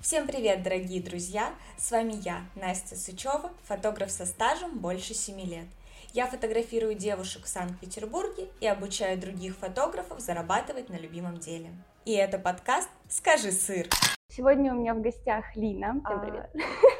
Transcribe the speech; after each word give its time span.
Всем 0.00 0.26
привет, 0.26 0.62
дорогие 0.62 1.02
друзья! 1.02 1.52
С 1.76 1.90
вами 1.90 2.14
я, 2.24 2.40
Настя 2.54 2.96
Сычева, 2.96 3.50
фотограф 3.64 4.10
со 4.10 4.24
стажем 4.24 4.78
больше 4.78 5.12
7 5.12 5.38
лет. 5.40 5.66
Я 6.14 6.26
фотографирую 6.26 6.94
девушек 6.94 7.44
в 7.44 7.48
Санкт-Петербурге 7.48 8.48
и 8.60 8.66
обучаю 8.66 9.18
других 9.18 9.56
фотографов 9.56 10.20
зарабатывать 10.20 10.88
на 10.88 10.94
любимом 10.94 11.36
деле. 11.36 11.72
И 12.06 12.12
это 12.14 12.38
подкаст 12.38 12.88
«Скажи 13.10 13.52
сыр». 13.52 13.88
Сегодня 14.28 14.72
у 14.72 14.78
меня 14.78 14.94
в 14.94 15.02
гостях 15.02 15.54
Лина. 15.56 16.00
Всем 16.02 16.20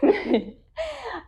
привет. 0.02 0.58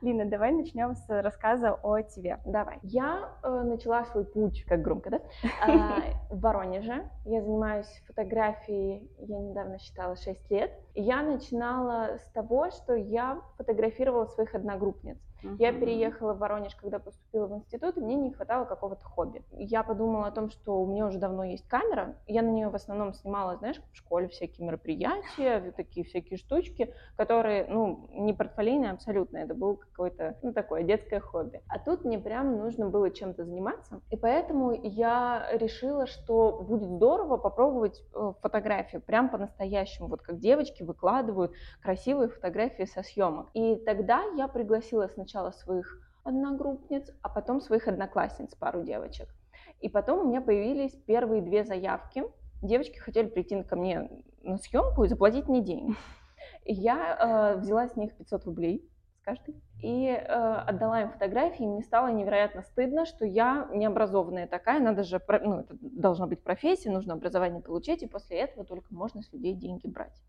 Лина, 0.03 0.25
давай 0.25 0.53
начнем 0.53 0.95
с 0.95 1.07
рассказа 1.09 1.75
о 1.75 2.01
тебе. 2.01 2.41
Давай. 2.47 2.79
Я 2.83 3.31
э, 3.43 3.63
начала 3.63 4.05
свой 4.07 4.25
путь, 4.25 4.65
как 4.65 4.81
громко, 4.81 5.11
да, 5.11 5.21
э, 5.67 6.13
в 6.31 6.41
Воронеже. 6.41 7.11
Я 7.27 7.43
занимаюсь 7.43 8.03
фотографией, 8.07 9.11
я 9.19 9.39
недавно 9.39 9.79
считала 9.79 10.17
6 10.17 10.51
лет. 10.51 10.73
Я 10.95 11.23
начинала 11.23 12.19
с 12.19 12.31
того, 12.31 12.71
что 12.71 12.95
я 12.95 13.43
фотографировала 13.59 14.27
своих 14.27 14.55
одногруппниц. 14.55 15.19
Uh-huh. 15.43 15.57
Я 15.59 15.73
переехала 15.73 16.35
в 16.35 16.39
Воронеж, 16.39 16.75
когда 16.75 16.99
поступила 16.99 17.47
в 17.47 17.55
институт, 17.55 17.97
и 17.97 18.01
мне 18.01 18.17
не 18.17 18.31
хватало 18.31 18.65
какого-то 18.65 19.05
хобби. 19.05 19.43
Я 19.53 19.83
подумала 19.83 20.27
о 20.27 20.31
том, 20.31 20.51
что 20.51 20.81
у 20.81 20.87
меня 20.87 21.07
уже 21.07 21.19
давно 21.19 21.45
есть 21.45 21.67
камера. 21.67 22.17
Я 22.27 22.43
на 22.43 22.51
нее 22.51 22.69
в 22.69 22.75
основном 22.75 23.15
снимала, 23.15 23.57
знаешь, 23.57 23.81
в 23.93 23.97
школе 23.97 24.29
всякие 24.29 24.67
мероприятия, 24.67 25.73
такие 25.77 26.05
всякие 26.05 26.39
штучки, 26.39 26.95
которые, 27.17 27.67
ну, 27.69 28.09
не 28.13 28.33
портфолийные 28.33 28.93
абсолютно. 28.93 29.39
Это 29.39 29.55
был 29.55 29.77
какое-то, 29.77 30.37
ну, 30.43 30.53
такое 30.53 30.83
детское 30.83 31.21
хобби. 31.21 31.63
А 31.69 31.79
тут 31.79 32.05
мне 32.05 32.19
прям 32.19 32.59
нужно 32.59 32.89
было 32.89 33.11
чем-то 33.11 33.45
заниматься. 33.45 34.01
И 34.11 34.17
поэтому 34.17 34.73
я 34.73 35.47
решила, 35.53 36.07
что 36.07 36.63
будет 36.63 36.89
здорово 36.89 37.37
попробовать 37.37 38.03
э, 38.15 38.33
фотографию 38.41 39.01
прям 39.01 39.29
по-настоящему. 39.31 40.09
Вот 40.09 40.23
как 40.23 40.39
девочки 40.39 40.83
выкладывают 40.83 41.53
красивые 41.83 42.29
фотографии 42.29 42.85
со 42.85 43.03
съемок. 43.03 43.49
И 43.55 43.77
тогда 43.77 44.23
я 44.37 44.49
пригласила 44.49 45.09
сначала 45.09 45.30
сначала 45.31 45.53
своих 45.53 45.99
одногруппниц, 46.25 47.11
а 47.23 47.29
потом 47.29 47.61
своих 47.61 47.87
одноклассниц, 47.87 48.55
пару 48.57 48.83
девочек. 48.83 49.29
И 49.81 49.89
потом 49.89 50.21
у 50.21 50.29
меня 50.29 50.41
появились 50.41 50.93
первые 51.07 51.41
две 51.41 51.65
заявки. 51.65 52.25
Девочки 52.63 52.99
хотели 52.99 53.29
прийти 53.29 53.63
ко 53.63 53.77
мне 53.77 54.11
на 54.43 54.59
съемку 54.59 55.05
и 55.05 55.09
заплатить 55.09 55.49
мне 55.49 55.63
деньги. 55.63 55.95
И 56.65 56.75
я 56.75 57.55
э, 57.55 57.61
взяла 57.61 57.89
с 57.89 57.97
них 57.97 58.17
500 58.17 58.45
рублей 58.45 58.91
с 59.21 59.25
каждой 59.25 59.55
и 59.83 60.09
э, 60.09 60.25
отдала 60.25 61.03
им 61.03 61.11
фотографии. 61.11 61.63
И 61.63 61.69
мне 61.69 61.83
стало 61.83 62.09
невероятно 62.09 62.63
стыдно, 62.63 63.07
что 63.07 63.25
я 63.25 63.69
необразованная 63.73 64.49
такая, 64.49 64.81
надо 64.81 65.05
же, 65.05 65.21
ну, 65.43 65.61
это 65.61 65.77
должна 65.81 66.27
быть 66.27 66.43
профессия, 66.43 66.91
нужно 66.91 67.15
образование 67.15 67.63
получить, 67.63 68.03
и 68.03 68.07
после 68.07 68.39
этого 68.41 68.65
только 68.65 68.93
можно 68.93 69.23
с 69.23 69.33
людей 69.33 69.55
деньги 69.55 69.87
брать. 69.87 70.21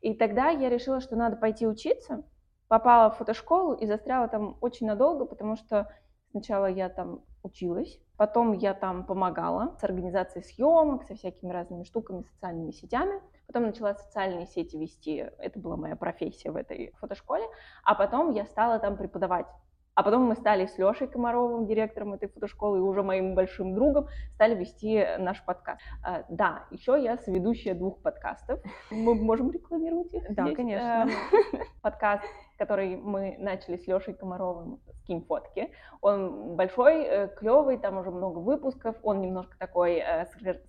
И 0.00 0.14
тогда 0.14 0.48
я 0.48 0.68
решила, 0.68 1.00
что 1.00 1.16
надо 1.16 1.36
пойти 1.36 1.66
учиться, 1.66 2.24
попала 2.72 3.10
в 3.10 3.18
фотошколу 3.18 3.74
и 3.74 3.86
застряла 3.86 4.28
там 4.28 4.56
очень 4.62 4.86
надолго, 4.86 5.26
потому 5.26 5.56
что 5.56 5.92
сначала 6.30 6.64
я 6.64 6.88
там 6.88 7.20
училась, 7.42 8.00
потом 8.16 8.54
я 8.54 8.72
там 8.72 9.04
помогала 9.04 9.76
с 9.78 9.84
организацией 9.84 10.42
съемок, 10.42 11.04
со 11.04 11.14
всякими 11.14 11.52
разными 11.52 11.84
штуками, 11.84 12.22
социальными 12.22 12.70
сетями, 12.70 13.20
потом 13.46 13.64
начала 13.64 13.92
социальные 13.92 14.46
сети 14.46 14.78
вести, 14.78 15.16
это 15.16 15.60
была 15.60 15.76
моя 15.76 15.96
профессия 15.96 16.50
в 16.50 16.56
этой 16.56 16.94
фотошколе, 16.98 17.44
а 17.84 17.94
потом 17.94 18.30
я 18.32 18.46
стала 18.46 18.78
там 18.78 18.96
преподавать 18.96 19.48
а 19.94 20.02
потом 20.02 20.22
мы 20.22 20.36
стали 20.36 20.66
с 20.66 20.78
Лешей 20.78 21.06
Комаровым, 21.06 21.66
директором 21.66 22.14
этой 22.14 22.28
фотошколы, 22.28 22.78
и 22.78 22.80
уже 22.80 23.02
моим 23.02 23.34
большим 23.34 23.74
другом, 23.74 24.08
стали 24.34 24.54
вести 24.54 25.04
наш 25.18 25.44
подкаст. 25.44 25.80
А, 26.02 26.24
да, 26.30 26.64
еще 26.70 27.02
я 27.02 27.18
соведущая 27.18 27.74
двух 27.74 28.00
подкастов. 28.00 28.60
Мы 28.90 29.14
можем 29.14 29.50
рекламировать 29.50 30.12
их? 30.14 30.22
Да, 30.30 30.50
конечно. 30.54 31.08
Э, 31.08 31.58
подкаст, 31.82 32.24
который 32.62 32.96
мы 32.96 33.36
начали 33.40 33.76
с 33.76 33.88
Лешей 33.88 34.14
Комаровым, 34.14 34.78
«Скинь 35.02 35.24
фотки». 35.24 35.72
Он 36.00 36.54
большой, 36.54 37.02
э, 37.02 37.28
клевый, 37.36 37.76
там 37.76 37.98
уже 37.98 38.12
много 38.12 38.38
выпусков. 38.38 38.94
Он 39.02 39.20
немножко 39.20 39.58
такой 39.58 39.96
э, 39.96 40.26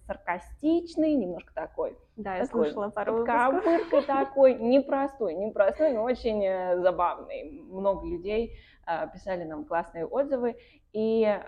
саркастичный, 0.07 1.13
немножко 1.13 1.53
такой 1.53 1.95
да, 2.15 2.37
я 2.37 2.45
такой, 2.45 2.71
слушала 2.71 2.89
пару 2.89 3.17
выпусков. 3.17 4.05
такой, 4.07 4.55
непростой, 4.55 5.35
непростой, 5.35 5.93
но 5.93 6.03
очень 6.03 6.81
забавный. 6.81 7.61
Много 7.69 8.07
людей 8.07 8.57
а, 8.85 9.05
писали 9.05 9.43
нам 9.43 9.65
классные 9.65 10.07
отзывы. 10.07 10.55
И 10.93 11.39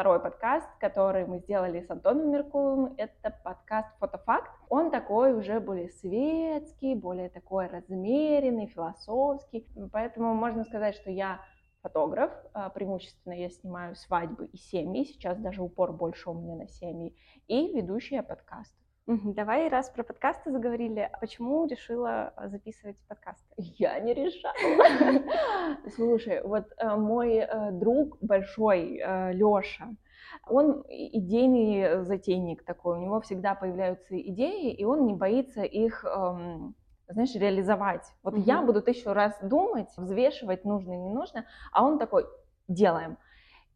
второй 0.00 0.18
подкаст, 0.18 0.66
который 0.78 1.26
мы 1.26 1.40
сделали 1.40 1.82
с 1.82 1.90
Антоном 1.90 2.30
Меркуловым, 2.30 2.94
это 2.96 3.38
подкаст 3.44 3.86
«Фотофакт». 3.98 4.50
Он 4.70 4.90
такой 4.90 5.34
уже 5.34 5.60
более 5.60 5.90
светский, 5.90 6.94
более 6.94 7.28
такой 7.28 7.66
размеренный, 7.66 8.66
философский. 8.68 9.68
Поэтому 9.92 10.32
можно 10.32 10.64
сказать, 10.64 10.94
что 10.94 11.10
я 11.10 11.42
фотограф, 11.82 12.32
а, 12.54 12.70
преимущественно 12.70 13.34
я 13.34 13.50
снимаю 13.50 13.94
свадьбы 13.94 14.46
и 14.46 14.56
семьи, 14.56 15.04
сейчас 15.04 15.36
даже 15.36 15.62
упор 15.62 15.92
больше 15.92 16.30
у 16.30 16.32
меня 16.32 16.56
на 16.56 16.66
семьи, 16.66 17.14
и 17.46 17.70
ведущая 17.76 18.22
подкаст. 18.22 18.79
Давай, 19.10 19.68
раз 19.68 19.90
про 19.90 20.04
подкасты 20.04 20.52
заговорили, 20.52 21.00
а 21.12 21.18
почему 21.18 21.66
решила 21.66 22.32
а, 22.36 22.48
записывать 22.48 22.96
подкасты? 23.08 23.52
Я 23.56 23.98
не 23.98 24.14
решала. 24.14 24.54
Слушай, 25.96 26.40
вот 26.44 26.66
э, 26.76 26.94
мой 26.94 27.38
э, 27.38 27.72
друг 27.72 28.18
большой, 28.20 29.00
э, 29.02 29.32
Лёша, 29.32 29.96
он 30.46 30.84
идейный 30.88 32.04
затейник 32.04 32.62
такой, 32.64 32.98
у 32.98 33.00
него 33.00 33.20
всегда 33.20 33.56
появляются 33.56 34.16
идеи, 34.16 34.72
и 34.72 34.84
он 34.84 35.06
не 35.06 35.14
боится 35.14 35.62
их 35.64 36.04
эм, 36.04 36.76
знаешь, 37.08 37.34
реализовать. 37.34 38.06
Вот 38.22 38.34
угу. 38.34 38.42
я 38.46 38.62
буду 38.62 38.80
тысячу 38.80 39.12
раз 39.12 39.36
думать, 39.42 39.88
взвешивать 39.96 40.64
нужно 40.64 40.92
не 40.92 41.10
нужно, 41.10 41.46
а 41.72 41.84
он 41.84 41.98
такой, 41.98 42.26
делаем. 42.68 43.18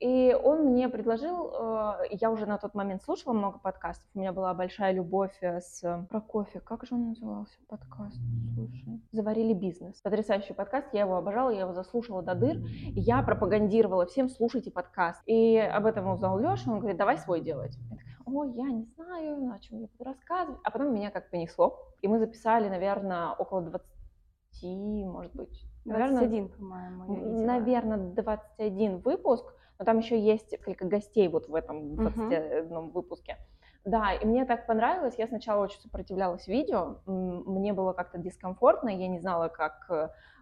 И 0.00 0.34
он 0.34 0.66
мне 0.66 0.88
предложил, 0.88 1.50
э, 1.52 1.92
я 2.10 2.30
уже 2.30 2.46
на 2.46 2.58
тот 2.58 2.74
момент 2.74 3.02
слушала 3.02 3.32
много 3.32 3.58
подкастов, 3.58 4.08
у 4.14 4.18
меня 4.18 4.32
была 4.32 4.52
большая 4.52 4.92
любовь 4.92 5.36
э, 5.40 5.60
с... 5.60 6.06
Про 6.10 6.20
кофе, 6.20 6.60
как 6.60 6.84
же 6.84 6.94
он 6.94 7.08
назывался 7.10 7.56
подкаст? 7.68 8.18
Слушай. 8.54 9.00
«Заварили 9.12 9.54
бизнес». 9.54 10.00
Потрясающий 10.02 10.52
подкаст, 10.52 10.88
я 10.92 11.02
его 11.02 11.16
обожала, 11.16 11.50
я 11.50 11.60
его 11.60 11.72
заслушала 11.72 12.22
до 12.22 12.34
дыр, 12.34 12.56
и 12.56 13.00
я 13.00 13.22
пропагандировала 13.22 14.06
всем, 14.06 14.28
слушайте 14.28 14.70
подкаст. 14.70 15.22
И 15.26 15.56
об 15.58 15.86
этом 15.86 16.08
узнал 16.10 16.38
Леша, 16.38 16.70
он 16.70 16.80
говорит, 16.80 16.98
давай 16.98 17.16
свой 17.16 17.40
делать. 17.40 17.76
Я 17.90 17.96
такая, 17.96 18.16
ой, 18.26 18.52
я 18.52 18.70
не 18.70 18.84
знаю, 18.96 19.52
о 19.52 19.58
чем 19.60 19.80
я 19.80 19.86
буду 19.86 20.04
рассказывать. 20.04 20.60
А 20.64 20.70
потом 20.70 20.92
меня 20.92 21.10
как 21.10 21.30
понесло, 21.30 21.78
и 22.02 22.08
мы 22.08 22.18
записали, 22.18 22.68
наверное, 22.68 23.30
около 23.30 23.62
20, 23.62 25.06
может 25.06 25.34
быть, 25.34 25.64
21, 25.84 26.48
по-моему. 26.48 27.44
Наверное, 27.44 27.98
21 27.98 28.98
выпуск 28.98 29.44
но 29.78 29.84
там 29.84 29.98
еще 29.98 30.18
есть 30.18 30.52
несколько 30.52 30.86
гостей 30.86 31.28
вот 31.28 31.48
в 31.48 31.54
этом 31.54 31.96
21 31.96 32.72
uh-huh. 32.72 32.90
выпуске. 32.90 33.38
Да, 33.84 34.14
и 34.14 34.24
мне 34.24 34.46
так 34.46 34.66
понравилось. 34.66 35.14
Я 35.18 35.26
сначала 35.26 35.64
очень 35.64 35.80
сопротивлялась 35.80 36.48
видео, 36.48 37.00
мне 37.06 37.72
было 37.74 37.92
как-то 37.92 38.18
дискомфортно, 38.18 38.88
я 38.88 39.08
не 39.08 39.18
знала, 39.18 39.48
как 39.48 39.86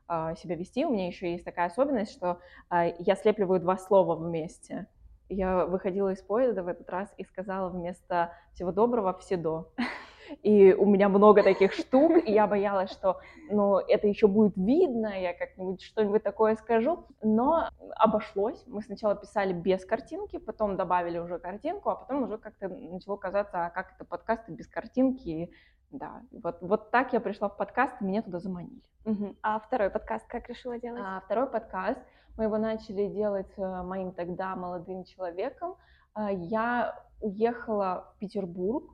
э, 0.09 0.35
себя 0.37 0.55
вести. 0.55 0.85
У 0.85 0.91
меня 0.91 1.09
еще 1.09 1.33
есть 1.33 1.45
такая 1.45 1.67
особенность, 1.67 2.13
что 2.13 2.39
э, 2.71 2.93
я 2.99 3.17
слепливаю 3.17 3.61
два 3.61 3.79
слова 3.79 4.15
вместе. 4.15 4.87
Я 5.29 5.67
выходила 5.67 6.11
из 6.11 6.23
поезда 6.23 6.63
в 6.63 6.69
этот 6.69 6.89
раз 6.91 7.13
и 7.17 7.25
сказала 7.25 7.69
вместо 7.69 8.33
«всего 8.53 8.71
доброго» 8.71 9.19
«вседо» 9.19 9.71
и 10.43 10.73
у 10.73 10.87
меня 10.87 11.09
много 11.09 11.43
таких 11.43 11.73
штук, 11.73 12.13
и 12.25 12.33
я 12.33 12.47
боялась, 12.47 12.91
что, 12.91 13.21
ну, 13.51 13.79
это 13.79 14.07
еще 14.07 14.27
будет 14.27 14.57
видно, 14.57 15.21
я 15.21 15.35
как-нибудь 15.35 15.83
что-нибудь 15.83 16.23
такое 16.23 16.57
скажу, 16.57 17.07
но 17.23 17.69
обошлось. 17.97 18.63
Мы 18.67 18.83
сначала 18.83 19.15
писали 19.15 19.53
без 19.53 19.85
картинки, 19.85 20.39
потом 20.39 20.77
добавили 20.77 21.19
уже 21.19 21.39
картинку, 21.39 21.91
а 21.91 21.97
потом 21.97 22.25
уже 22.25 22.39
как-то 22.39 22.69
начало 22.69 23.17
казаться, 23.17 23.67
а 23.67 23.71
как 23.71 23.95
это 23.95 24.05
подкасты 24.05 24.53
без 24.53 24.69
картинки, 24.69 25.51
да, 25.91 26.23
вот, 26.31 26.59
вот 26.61 26.91
так 26.91 27.13
я 27.13 27.21
пришла 27.21 27.49
в 27.49 27.57
подкаст, 27.57 28.01
и 28.01 28.05
меня 28.05 28.23
туда 28.23 28.41
заманили. 28.41 28.81
Угу. 29.05 29.37
А 29.43 29.59
второй 29.59 29.91
подкаст 29.91 30.27
как 30.27 30.49
решила 30.49 30.79
делать? 30.79 31.03
А, 31.05 31.21
второй 31.21 31.49
подкаст 31.49 32.01
мы 32.37 32.45
его 32.45 32.57
начали 32.57 33.09
делать 33.09 33.53
э, 33.57 33.83
моим 33.83 34.13
тогда 34.13 34.57
молодым 34.57 35.05
человеком. 35.05 35.75
А, 36.15 36.31
я 36.33 36.99
уехала 37.21 38.13
в 38.15 38.19
Петербург 38.19 38.91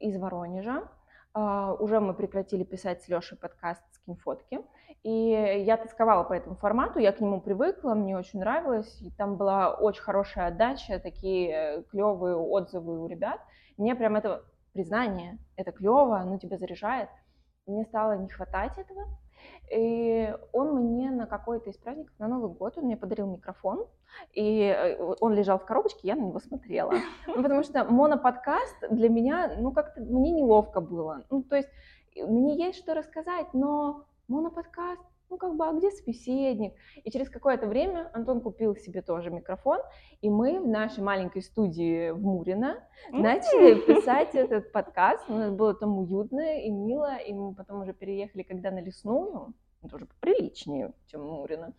из 0.00 0.16
Воронежа. 0.18 0.88
Uh, 1.32 1.76
уже 1.78 2.00
мы 2.00 2.12
прекратили 2.12 2.64
писать 2.64 3.02
с 3.02 3.08
Лешей 3.08 3.38
подкаст 3.38 3.82
«Скинь 3.92 4.16
фотки». 4.16 4.60
И 5.04 5.10
я 5.64 5.76
тосковала 5.76 6.24
по 6.24 6.32
этому 6.32 6.56
формату, 6.56 6.98
я 6.98 7.12
к 7.12 7.20
нему 7.20 7.40
привыкла, 7.40 7.94
мне 7.94 8.18
очень 8.18 8.40
нравилось. 8.40 9.00
И 9.00 9.10
там 9.12 9.36
была 9.36 9.72
очень 9.72 10.02
хорошая 10.02 10.48
отдача, 10.48 10.98
такие 10.98 11.84
клевые 11.90 12.34
отзывы 12.34 13.00
у 13.00 13.06
ребят. 13.06 13.40
Мне 13.78 13.94
прям 13.94 14.16
это 14.16 14.42
признание, 14.72 15.38
это 15.56 15.72
клево, 15.72 16.18
оно 16.18 16.36
тебя 16.38 16.58
заряжает. 16.58 17.08
Мне 17.66 17.84
стало 17.84 18.18
не 18.18 18.28
хватать 18.28 18.76
этого. 18.76 19.06
И 19.70 20.34
он 20.52 20.74
мне 20.74 21.10
на 21.10 21.26
какой-то 21.26 21.70
из 21.70 21.76
праздников, 21.76 22.12
на 22.18 22.26
Новый 22.26 22.50
год, 22.50 22.76
он 22.76 22.84
мне 22.84 22.96
подарил 22.96 23.26
микрофон, 23.26 23.86
и 24.32 24.62
э, 24.62 24.96
он 25.20 25.32
лежал 25.32 25.58
в 25.58 25.64
коробочке, 25.64 26.08
я 26.08 26.16
на 26.16 26.22
него 26.22 26.40
смотрела. 26.40 26.92
Ну, 27.26 27.42
потому 27.42 27.62
что 27.62 27.84
моноподкаст 27.84 28.76
для 28.90 29.08
меня, 29.08 29.56
ну, 29.58 29.70
как-то 29.70 30.00
мне 30.00 30.32
неловко 30.32 30.80
было. 30.80 31.24
Ну, 31.30 31.42
то 31.42 31.56
есть 31.56 31.68
мне 32.16 32.56
есть 32.56 32.78
что 32.78 32.94
рассказать, 32.94 33.46
но 33.54 34.04
моноподкаст, 34.26 35.02
ну, 35.30 35.36
как 35.36 35.56
бы, 35.56 35.66
а 35.66 35.72
где 35.72 35.90
собеседник? 35.90 36.74
И 37.04 37.10
через 37.10 37.30
какое-то 37.30 37.66
время 37.66 38.10
Антон 38.12 38.40
купил 38.40 38.74
себе 38.74 39.00
тоже 39.00 39.30
микрофон, 39.30 39.78
и 40.20 40.28
мы 40.28 40.60
в 40.60 40.68
нашей 40.68 41.02
маленькой 41.02 41.42
студии 41.42 42.10
в 42.10 42.20
Мурино 42.20 42.82
начали 43.12 43.80
писать 43.80 44.34
этот 44.34 44.72
подкаст. 44.72 45.24
У 45.28 45.34
нас 45.34 45.52
было 45.52 45.72
там 45.72 45.98
уютно 45.98 46.60
и 46.60 46.70
мило, 46.70 47.16
и 47.16 47.32
мы 47.32 47.54
потом 47.54 47.82
уже 47.82 47.94
переехали, 47.94 48.42
когда 48.42 48.72
на 48.72 48.80
Лесную, 48.80 49.54
тоже 49.88 50.06
поприличнее, 50.06 50.92
чем 51.06 51.22
Мурино. 51.22 51.72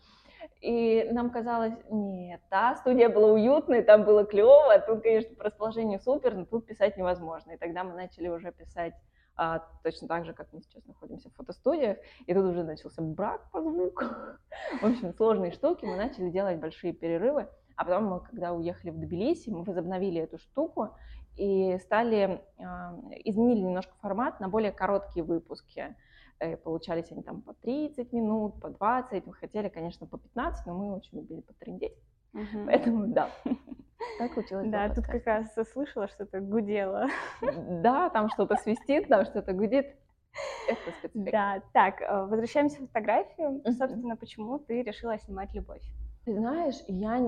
И 0.61 1.07
нам 1.11 1.29
казалось, 1.29 1.73
нет, 1.89 2.41
та 2.49 2.75
студия 2.75 3.09
была 3.09 3.33
уютной, 3.33 3.83
там 3.83 4.05
было 4.05 4.25
клево, 4.25 4.79
тут, 4.87 5.03
конечно, 5.03 5.35
по 5.35 5.43
расположению 5.43 5.99
супер, 5.99 6.33
но 6.35 6.45
тут 6.45 6.65
писать 6.65 6.97
невозможно. 6.97 7.51
И 7.51 7.57
тогда 7.57 7.83
мы 7.83 7.93
начали 7.93 8.27
уже 8.27 8.51
писать 8.51 8.93
а, 9.35 9.65
точно 9.83 10.07
так 10.07 10.25
же, 10.25 10.33
как 10.33 10.51
мы 10.53 10.61
сейчас 10.61 10.85
находимся 10.85 11.29
в 11.29 11.35
фотостудиях, 11.35 11.97
и 12.25 12.33
тут 12.33 12.45
уже 12.45 12.63
начался 12.63 13.01
брак 13.01 13.49
по 13.51 13.61
звуку. 13.61 14.03
В 14.81 14.85
общем, 14.85 15.13
сложные 15.13 15.51
штуки, 15.51 15.85
мы 15.85 15.95
начали 15.95 16.29
делать 16.29 16.59
большие 16.59 16.93
перерывы, 16.93 17.47
а 17.75 17.85
потом 17.85 18.05
мы, 18.05 18.19
когда 18.21 18.53
уехали 18.53 18.91
в 18.91 18.99
Тбилиси, 18.99 19.49
мы 19.49 19.63
возобновили 19.63 20.21
эту 20.21 20.37
штуку 20.37 20.95
и 21.37 21.77
стали, 21.79 22.41
а, 22.59 22.95
изменили 23.25 23.61
немножко 23.61 23.93
формат 24.01 24.39
на 24.39 24.49
более 24.49 24.71
короткие 24.71 25.23
выпуски. 25.23 25.95
Э, 26.39 26.57
получались 26.57 27.11
они 27.11 27.21
там 27.21 27.41
по 27.41 27.53
30 27.53 28.11
минут, 28.13 28.59
по 28.59 28.69
20, 28.69 29.27
мы 29.27 29.33
хотели, 29.33 29.69
конечно, 29.69 30.07
по 30.07 30.17
15, 30.17 30.65
но 30.65 30.73
мы 30.73 30.95
очень 30.95 31.19
любили 31.19 31.41
потрендеть. 31.41 31.95
Угу. 32.33 32.65
Поэтому 32.65 33.07
да. 33.07 33.29
Так 34.17 34.33
случилось. 34.33 34.69
Да, 34.69 34.89
тут 34.89 35.05
как 35.05 35.25
раз 35.25 35.53
слышала, 35.71 36.07
что-то 36.07 36.39
гудело. 36.39 37.07
Да, 37.41 38.09
там 38.09 38.29
что-то 38.29 38.55
свистит, 38.55 39.07
там 39.07 39.25
что-то 39.25 39.53
гудит. 39.53 39.95
Это 40.67 40.91
спецэффект. 40.99 41.31
Да, 41.31 41.61
так, 41.73 42.01
э, 42.01 42.25
возвращаемся 42.25 42.77
в 42.81 42.87
фотографию. 42.87 43.61
Собственно, 43.65 44.15
почему 44.15 44.59
ты 44.59 44.83
решила 44.83 45.17
снимать 45.17 45.53
любовь? 45.53 45.81
Ты 46.25 46.35
знаешь, 46.35 46.75
я 46.87 47.19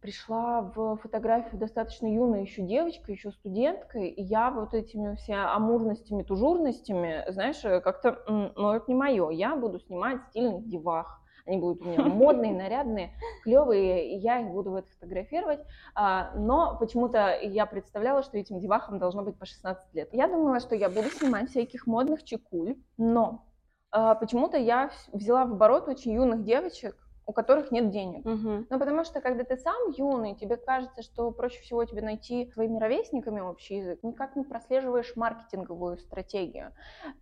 пришла 0.00 0.60
в 0.74 0.96
фотографию 0.96 1.58
достаточно 1.58 2.06
юной 2.06 2.42
еще 2.42 2.62
девочкой, 2.62 3.14
еще 3.14 3.30
студенткой, 3.30 4.08
и 4.08 4.22
я 4.22 4.50
вот 4.50 4.74
этими 4.74 5.14
все 5.14 5.34
амурностями, 5.34 6.22
тужурностями, 6.22 7.24
знаешь, 7.28 7.60
как-то, 7.60 8.18
ну, 8.26 8.72
это 8.72 8.84
не 8.88 8.94
мое. 8.94 9.30
Я 9.30 9.56
буду 9.56 9.78
снимать 9.78 10.22
стильных 10.24 10.66
девах, 10.66 11.20
они 11.46 11.58
будут 11.58 11.82
у 11.82 11.84
меня 11.84 12.02
модные, 12.04 12.52
нарядные, 12.52 13.12
клевые, 13.42 14.14
и 14.14 14.18
я 14.18 14.40
их 14.40 14.48
буду 14.48 14.70
вот 14.70 14.88
фотографировать. 14.88 15.60
А, 15.94 16.32
но 16.34 16.76
почему-то 16.78 17.38
я 17.42 17.66
представляла, 17.66 18.22
что 18.22 18.38
этим 18.38 18.60
девахам 18.60 18.98
должно 18.98 19.22
быть 19.22 19.38
по 19.38 19.46
16 19.46 19.94
лет. 19.94 20.08
Я 20.12 20.28
думала, 20.28 20.60
что 20.60 20.74
я 20.74 20.88
буду 20.88 21.10
снимать 21.10 21.50
всяких 21.50 21.86
модных 21.86 22.24
чекуль, 22.24 22.76
но 22.96 23.46
а, 23.90 24.14
почему-то 24.14 24.56
я 24.56 24.90
взяла 25.12 25.44
в 25.44 25.52
оборот 25.52 25.88
очень 25.88 26.12
юных 26.12 26.44
девочек, 26.44 26.96
у 27.26 27.32
которых 27.32 27.70
нет 27.70 27.90
денег. 27.90 28.26
Угу. 28.26 28.66
Ну, 28.70 28.78
потому 28.78 29.04
что, 29.04 29.20
когда 29.20 29.44
ты 29.44 29.56
сам 29.56 29.90
юный, 29.90 30.34
тебе 30.34 30.56
кажется, 30.56 31.02
что 31.02 31.30
проще 31.30 31.60
всего 31.60 31.84
тебе 31.84 32.02
найти 32.02 32.50
своими 32.52 32.78
ровесниками 32.78 33.40
общий 33.40 33.76
язык, 33.76 34.02
никак 34.02 34.36
не 34.36 34.44
прослеживаешь 34.44 35.16
маркетинговую 35.16 35.98
стратегию. 35.98 36.72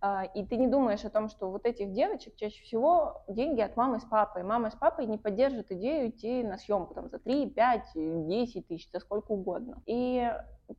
А, 0.01 0.25
и 0.25 0.45
ты 0.45 0.57
не 0.57 0.67
думаешь 0.67 1.05
о 1.05 1.09
том, 1.09 1.29
что 1.29 1.49
вот 1.49 1.65
этих 1.65 1.91
девочек 1.91 2.35
чаще 2.35 2.61
всего 2.63 3.23
деньги 3.27 3.61
от 3.61 3.77
мамы 3.77 3.99
с 3.99 4.03
папой. 4.03 4.43
Мама 4.43 4.71
с 4.71 4.75
папой 4.75 5.05
не 5.05 5.17
поддержат 5.17 5.71
идею 5.71 6.09
идти 6.09 6.43
на 6.43 6.57
съемку 6.57 6.93
там, 6.93 7.09
за 7.09 7.19
3, 7.19 7.49
5, 7.51 7.81
10 7.95 8.67
тысяч, 8.67 8.91
за 8.91 8.99
сколько 8.99 9.31
угодно. 9.31 9.81
И 9.85 10.29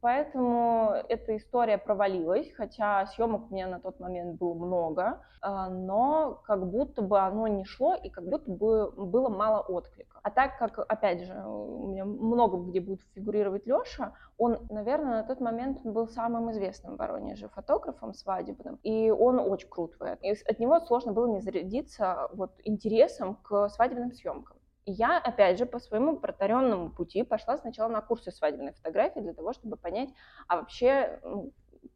Поэтому 0.00 0.94
эта 1.08 1.36
история 1.36 1.78
провалилась, 1.78 2.50
хотя 2.52 3.06
съемок 3.06 3.50
у 3.50 3.54
меня 3.54 3.68
на 3.68 3.80
тот 3.80 4.00
момент 4.00 4.38
было 4.38 4.54
много, 4.54 5.20
а, 5.40 5.68
но 5.68 6.40
как 6.44 6.66
будто 6.66 7.02
бы 7.02 7.20
оно 7.20 7.46
не 7.48 7.64
шло 7.64 7.94
и 7.94 8.08
как 8.08 8.24
будто 8.24 8.50
бы 8.50 8.90
было 8.90 9.28
мало 9.28 9.60
отклика. 9.60 10.18
А 10.22 10.30
так 10.30 10.58
как, 10.58 10.78
опять 10.78 11.24
же, 11.24 11.34
у 11.34 11.88
меня 11.88 12.06
много 12.06 12.56
где 12.56 12.80
будет 12.80 13.02
фигурировать 13.14 13.66
Леша, 13.66 14.14
он, 14.38 14.66
наверное, 14.70 15.20
на 15.20 15.22
тот 15.22 15.40
момент 15.40 15.82
был 15.84 16.08
самым 16.08 16.50
известным 16.50 16.96
в 16.96 16.98
Воронеже 16.98 17.48
фотографом 17.48 18.14
свадебным, 18.14 18.78
и 18.82 19.10
он 19.10 19.38
очень 19.38 19.68
крут 19.68 19.94
в 19.98 20.02
этом. 20.02 20.24
И 20.24 20.30
от 20.32 20.58
него 20.58 20.80
сложно 20.80 21.12
было 21.12 21.26
не 21.26 21.40
зарядиться 21.40 22.28
вот 22.32 22.52
интересом 22.64 23.36
к 23.36 23.68
свадебным 23.68 24.12
съемкам. 24.12 24.53
И 24.86 24.92
я, 24.92 25.18
опять 25.18 25.58
же, 25.58 25.66
по 25.66 25.78
своему 25.78 26.18
протаренному 26.18 26.90
пути 26.90 27.22
пошла 27.22 27.56
сначала 27.56 27.88
на 27.88 28.00
курсы 28.00 28.30
свадебной 28.30 28.72
фотографии 28.72 29.20
для 29.20 29.32
того, 29.32 29.52
чтобы 29.52 29.76
понять, 29.76 30.10
а 30.46 30.56
вообще 30.56 31.20
ну, 31.22 31.52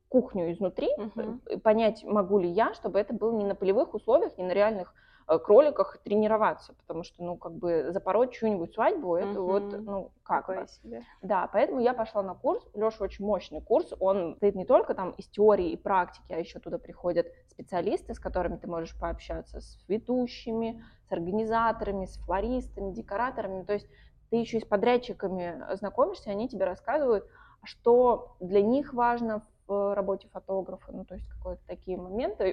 кухню 0.08 0.52
изнутри, 0.52 0.88
uh-huh. 0.98 1.60
понять, 1.60 2.02
могу 2.04 2.38
ли 2.38 2.48
я, 2.48 2.72
чтобы 2.74 2.98
это 2.98 3.12
было 3.12 3.36
не 3.36 3.44
на 3.44 3.54
полевых 3.54 3.94
условиях, 3.94 4.38
не 4.38 4.44
на 4.44 4.52
реальных 4.52 4.94
Э, 4.94 5.07
кроликах 5.36 5.98
тренироваться, 5.98 6.72
потому 6.72 7.04
что, 7.04 7.22
ну, 7.22 7.36
как 7.36 7.52
бы 7.52 7.88
запороть 7.90 8.32
чью-нибудь 8.32 8.72
свадьбу, 8.72 9.16
это 9.16 9.40
угу. 9.42 9.52
вот, 9.52 9.78
ну, 9.78 10.10
как 10.22 10.46
Такое 10.46 10.66
себе. 10.66 11.02
Да, 11.20 11.48
поэтому 11.52 11.80
я 11.80 11.92
пошла 11.92 12.22
на 12.22 12.34
курс, 12.34 12.66
Леша 12.74 13.04
очень 13.04 13.26
мощный 13.26 13.60
курс, 13.60 13.92
он 14.00 14.36
стоит 14.36 14.54
не 14.54 14.64
только 14.64 14.94
там 14.94 15.10
из 15.12 15.26
теории 15.28 15.70
и 15.70 15.76
практики, 15.76 16.32
а 16.32 16.38
еще 16.38 16.60
туда 16.60 16.78
приходят 16.78 17.26
специалисты, 17.48 18.14
с 18.14 18.18
которыми 18.18 18.56
ты 18.56 18.68
можешь 18.68 18.98
пообщаться, 18.98 19.60
с 19.60 19.84
ведущими, 19.86 20.82
с 21.08 21.12
организаторами, 21.12 22.06
с 22.06 22.16
флористами, 22.16 22.92
декораторами, 22.92 23.64
то 23.64 23.74
есть 23.74 23.86
ты 24.30 24.36
еще 24.36 24.58
и 24.58 24.60
с 24.60 24.64
подрядчиками 24.64 25.62
знакомишься, 25.76 26.30
они 26.30 26.48
тебе 26.48 26.64
рассказывают, 26.64 27.26
что 27.64 28.36
для 28.40 28.62
них 28.62 28.94
важно 28.94 29.42
в 29.66 29.94
работе 29.94 30.28
фотографа, 30.28 30.92
ну, 30.92 31.04
то 31.04 31.14
есть 31.14 31.28
какие-то 31.28 31.60
такие 31.66 31.98
моменты, 31.98 32.50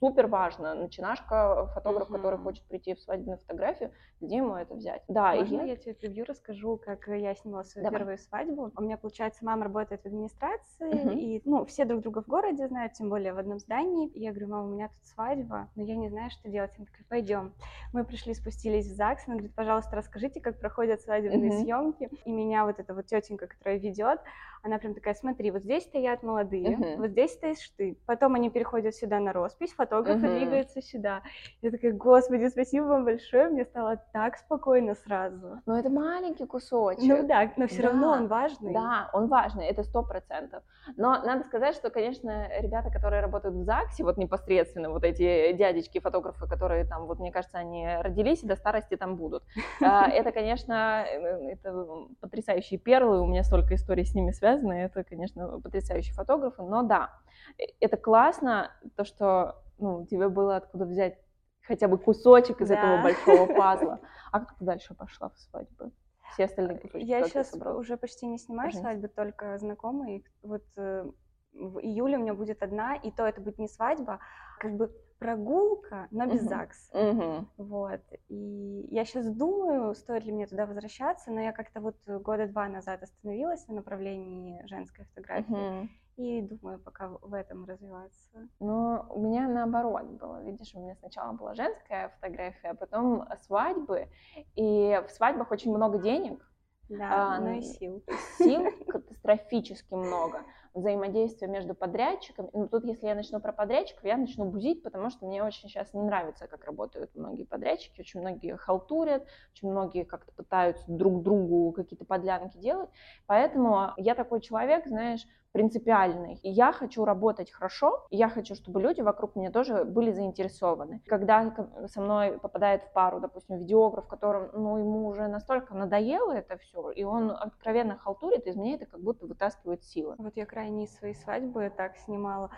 супер 0.00 0.26
важно. 0.26 0.74
Начинашка, 0.74 1.66
фотограф, 1.74 2.08
uh-huh. 2.08 2.16
который 2.16 2.38
хочет 2.38 2.64
прийти 2.64 2.94
в 2.94 3.00
свадебную 3.00 3.38
фотографию, 3.38 3.92
где 4.20 4.36
ему 4.36 4.54
это 4.54 4.74
взять? 4.74 5.02
Да, 5.08 5.34
Можно 5.34 5.62
и 5.62 5.68
я... 5.68 5.76
тебе 5.76 5.94
превью 5.94 6.24
расскажу, 6.26 6.78
как 6.78 7.06
я 7.08 7.34
снимала 7.34 7.62
свою 7.62 7.84
Давай. 7.84 8.00
первую 8.00 8.18
свадьбу? 8.18 8.72
У 8.76 8.82
меня, 8.82 8.96
получается, 8.96 9.44
мама 9.44 9.64
работает 9.64 10.02
в 10.02 10.06
администрации, 10.06 10.92
uh-huh. 10.92 11.18
и, 11.18 11.42
ну, 11.44 11.64
все 11.66 11.84
друг 11.84 12.02
друга 12.02 12.22
в 12.22 12.26
городе 12.26 12.66
знают, 12.66 12.94
тем 12.94 13.08
более 13.08 13.32
в 13.32 13.38
одном 13.38 13.58
здании. 13.58 14.08
И 14.08 14.20
я 14.20 14.30
говорю, 14.30 14.48
мама, 14.48 14.68
у 14.68 14.72
меня 14.72 14.88
тут 14.88 15.06
свадьба, 15.06 15.68
но 15.76 15.82
я 15.82 15.96
не 15.96 16.08
знаю, 16.08 16.30
что 16.30 16.48
делать. 16.48 16.72
Она 16.76 16.86
такая, 16.86 17.04
пойдем. 17.08 17.52
Мы 17.92 18.04
пришли, 18.04 18.34
спустились 18.34 18.86
в 18.86 18.94
ЗАГС, 18.94 19.24
она 19.26 19.36
говорит, 19.36 19.54
пожалуйста, 19.54 19.96
расскажите, 19.96 20.40
как 20.40 20.58
проходят 20.58 21.00
свадебные 21.00 21.50
uh-huh. 21.50 21.62
съемки. 21.62 22.10
И 22.24 22.32
меня 22.32 22.64
вот 22.64 22.78
эта 22.78 22.94
вот 22.94 23.06
тетенька, 23.06 23.46
которая 23.46 23.78
ведет, 23.78 24.20
она 24.62 24.78
прям 24.78 24.94
такая, 24.94 25.14
смотри, 25.14 25.50
вот 25.50 25.62
здесь 25.62 25.84
стоят 25.84 26.22
молодые, 26.22 26.76
uh-huh. 26.76 26.96
вот 26.98 27.10
здесь 27.10 27.32
стоишь 27.32 27.70
ты. 27.76 27.96
Потом 28.06 28.34
они 28.34 28.50
переходят 28.50 28.94
сюда 28.94 29.18
на 29.18 29.32
роспись, 29.32 29.72
фотограф 29.72 30.22
uh-huh. 30.22 30.38
двигается 30.38 30.82
сюда. 30.82 31.22
Я 31.62 31.70
такая, 31.70 31.92
господи, 31.92 32.48
спасибо 32.48 32.84
вам 32.84 33.04
большое, 33.04 33.48
мне 33.48 33.64
стало 33.64 34.02
так 34.12 34.36
спокойно 34.36 34.94
сразу. 34.94 35.60
Но 35.66 35.78
это 35.78 35.88
маленький 35.88 36.46
кусочек. 36.46 37.02
Ну 37.02 37.26
да, 37.26 37.50
но 37.56 37.66
все 37.66 37.82
да. 37.82 37.88
равно 37.88 38.10
он 38.10 38.26
важный. 38.26 38.72
Да, 38.72 39.10
он 39.12 39.28
важный, 39.28 39.66
это 39.66 39.82
сто 39.82 40.02
процентов. 40.02 40.62
Но 40.96 41.22
надо 41.22 41.44
сказать, 41.44 41.74
что, 41.74 41.90
конечно, 41.90 42.48
ребята, 42.60 42.90
которые 42.90 43.22
работают 43.22 43.56
в 43.56 43.62
ЗАГСе, 43.62 44.04
вот 44.04 44.18
непосредственно, 44.18 44.90
вот 44.90 45.04
эти 45.04 45.52
дядечки-фотографы, 45.52 46.46
которые 46.46 46.84
там, 46.84 47.06
вот 47.06 47.18
мне 47.18 47.32
кажется, 47.32 47.58
они 47.58 47.86
родились 48.00 48.42
и 48.42 48.46
до 48.46 48.56
старости 48.56 48.96
там 48.96 49.16
будут. 49.16 49.42
А, 49.82 50.08
это, 50.08 50.32
конечно, 50.32 51.04
э, 51.06 51.52
это 51.52 51.86
потрясающие 52.20 52.78
перлы, 52.78 53.20
у 53.20 53.26
меня 53.26 53.42
столько 53.42 53.74
историй 53.74 54.04
с 54.04 54.14
ними 54.14 54.30
связано 54.30 54.49
связаны, 54.50 54.72
это, 54.72 55.04
конечно, 55.04 55.60
потрясающие 55.60 56.14
фотографы, 56.14 56.62
но 56.62 56.82
да, 56.82 57.10
э, 57.58 57.64
это 57.80 57.96
классно, 57.96 58.72
то, 58.96 59.04
что 59.04 59.62
ну, 59.78 60.06
тебе 60.06 60.28
было 60.28 60.56
откуда 60.56 60.84
взять 60.84 61.18
хотя 61.62 61.88
бы 61.88 61.98
кусочек 61.98 62.60
из 62.60 62.68
да. 62.68 62.76
этого 62.76 63.02
большого 63.02 63.46
пазла. 63.56 64.00
А 64.32 64.40
как 64.40 64.58
ты 64.58 64.64
дальше 64.64 64.94
пошла 64.94 65.30
в 65.30 65.38
свадьбу? 65.38 65.92
Все 66.32 66.44
остальные 66.44 66.78
кусочки 66.78 67.06
Я 67.06 67.24
сейчас 67.24 67.54
уже 67.54 67.96
почти 67.96 68.26
не 68.26 68.38
снимаю 68.38 68.68
Пожалуйста. 68.68 68.92
свадьбы, 68.92 69.08
только 69.08 69.58
знакомые. 69.58 70.22
Вот 70.42 70.64
э, 70.76 71.04
в 71.52 71.78
июле 71.80 72.18
у 72.18 72.20
меня 72.20 72.34
будет 72.34 72.62
одна, 72.62 72.94
и 72.94 73.10
то 73.10 73.26
это 73.26 73.40
будет 73.40 73.58
не 73.58 73.68
свадьба, 73.68 74.14
а 74.14 74.60
как 74.60 74.76
бы 74.76 74.92
прогулка, 75.20 76.08
но 76.10 76.26
без 76.26 76.42
uh-huh. 76.42 76.48
ЗАГС. 76.48 76.90
Uh-huh. 76.92 77.46
Вот. 77.58 78.00
И 78.28 78.86
я 78.90 79.04
сейчас 79.04 79.30
думаю, 79.30 79.94
стоит 79.94 80.24
ли 80.24 80.32
мне 80.32 80.46
туда 80.46 80.66
возвращаться, 80.66 81.30
но 81.30 81.40
я 81.40 81.52
как-то 81.52 81.80
вот 81.80 81.96
года 82.06 82.48
два 82.48 82.66
назад 82.68 83.02
остановилась 83.02 83.68
на 83.68 83.74
направлении 83.74 84.66
женской 84.66 85.04
фотографии. 85.04 85.54
Uh-huh. 85.54 85.88
И 86.16 86.42
думаю, 86.42 86.78
пока 86.80 87.08
в 87.08 87.32
этом 87.32 87.64
развиваться. 87.64 88.48
Но 88.58 89.06
у 89.10 89.22
меня 89.22 89.48
наоборот 89.48 90.04
было. 90.04 90.42
Видишь, 90.42 90.74
у 90.74 90.80
меня 90.80 90.94
сначала 90.96 91.32
была 91.32 91.54
женская 91.54 92.08
фотография, 92.08 92.70
а 92.70 92.74
потом 92.74 93.24
свадьбы. 93.46 94.08
И 94.54 95.00
в 95.06 95.10
свадьбах 95.10 95.50
очень 95.50 95.74
много 95.74 95.98
денег. 95.98 96.46
Да, 96.90 97.36
а, 97.36 97.40
но 97.40 97.52
и 97.52 97.62
сил. 97.62 98.02
Сил 98.36 98.66
катастрофически 98.88 99.94
много. 99.94 100.42
Взаимодействия 100.74 101.48
между 101.48 101.74
подрядчиками. 101.74 102.50
Ну, 102.52 102.68
тут, 102.68 102.84
если 102.84 103.06
я 103.06 103.14
начну 103.14 103.40
про 103.40 103.52
подрядчиков, 103.52 104.04
я 104.04 104.16
начну 104.16 104.44
бузить, 104.44 104.82
потому 104.82 105.10
что 105.10 105.26
мне 105.26 105.42
очень 105.42 105.68
сейчас 105.68 105.92
не 105.94 106.02
нравится, 106.02 106.46
как 106.46 106.64
работают 106.64 107.14
многие 107.14 107.44
подрядчики. 107.44 108.00
Очень 108.00 108.20
многие 108.20 108.56
халтурят, 108.56 109.26
очень 109.52 109.70
многие 109.70 110.04
как-то 110.04 110.32
пытаются 110.32 110.84
друг 110.88 111.22
другу 111.22 111.72
какие-то 111.72 112.04
подлянки 112.04 112.56
делать. 112.58 112.90
Поэтому 113.26 113.92
я 113.96 114.14
такой 114.14 114.40
человек, 114.40 114.86
знаешь, 114.86 115.26
принципиальный. 115.52 116.34
И 116.42 116.50
я 116.50 116.72
хочу 116.72 117.04
работать 117.04 117.50
хорошо, 117.50 118.06
и 118.10 118.16
я 118.16 118.28
хочу, 118.28 118.54
чтобы 118.54 118.80
люди 118.80 119.00
вокруг 119.00 119.34
меня 119.34 119.50
тоже 119.50 119.84
были 119.84 120.12
заинтересованы. 120.12 121.02
Когда 121.06 121.54
со 121.86 122.00
мной 122.00 122.38
попадает 122.38 122.84
в 122.84 122.92
пару, 122.92 123.20
допустим, 123.20 123.58
видеограф, 123.58 124.06
которым, 124.06 124.50
ну, 124.52 124.78
ему 124.78 125.06
уже 125.06 125.26
настолько 125.26 125.74
надоело 125.74 126.32
это 126.32 126.56
все, 126.58 126.90
и 126.90 127.02
он 127.02 127.30
откровенно 127.30 127.96
халтурит, 127.98 128.46
из 128.46 128.56
меня 128.56 128.76
это 128.76 128.86
как 128.86 129.00
будто 129.00 129.26
вытаскивает 129.26 129.82
силы. 129.84 130.14
Вот 130.18 130.36
я 130.36 130.46
крайние 130.60 130.88
свои 130.88 131.14
свадьбы 131.14 131.72
так 131.74 131.96
снимала 131.96 132.50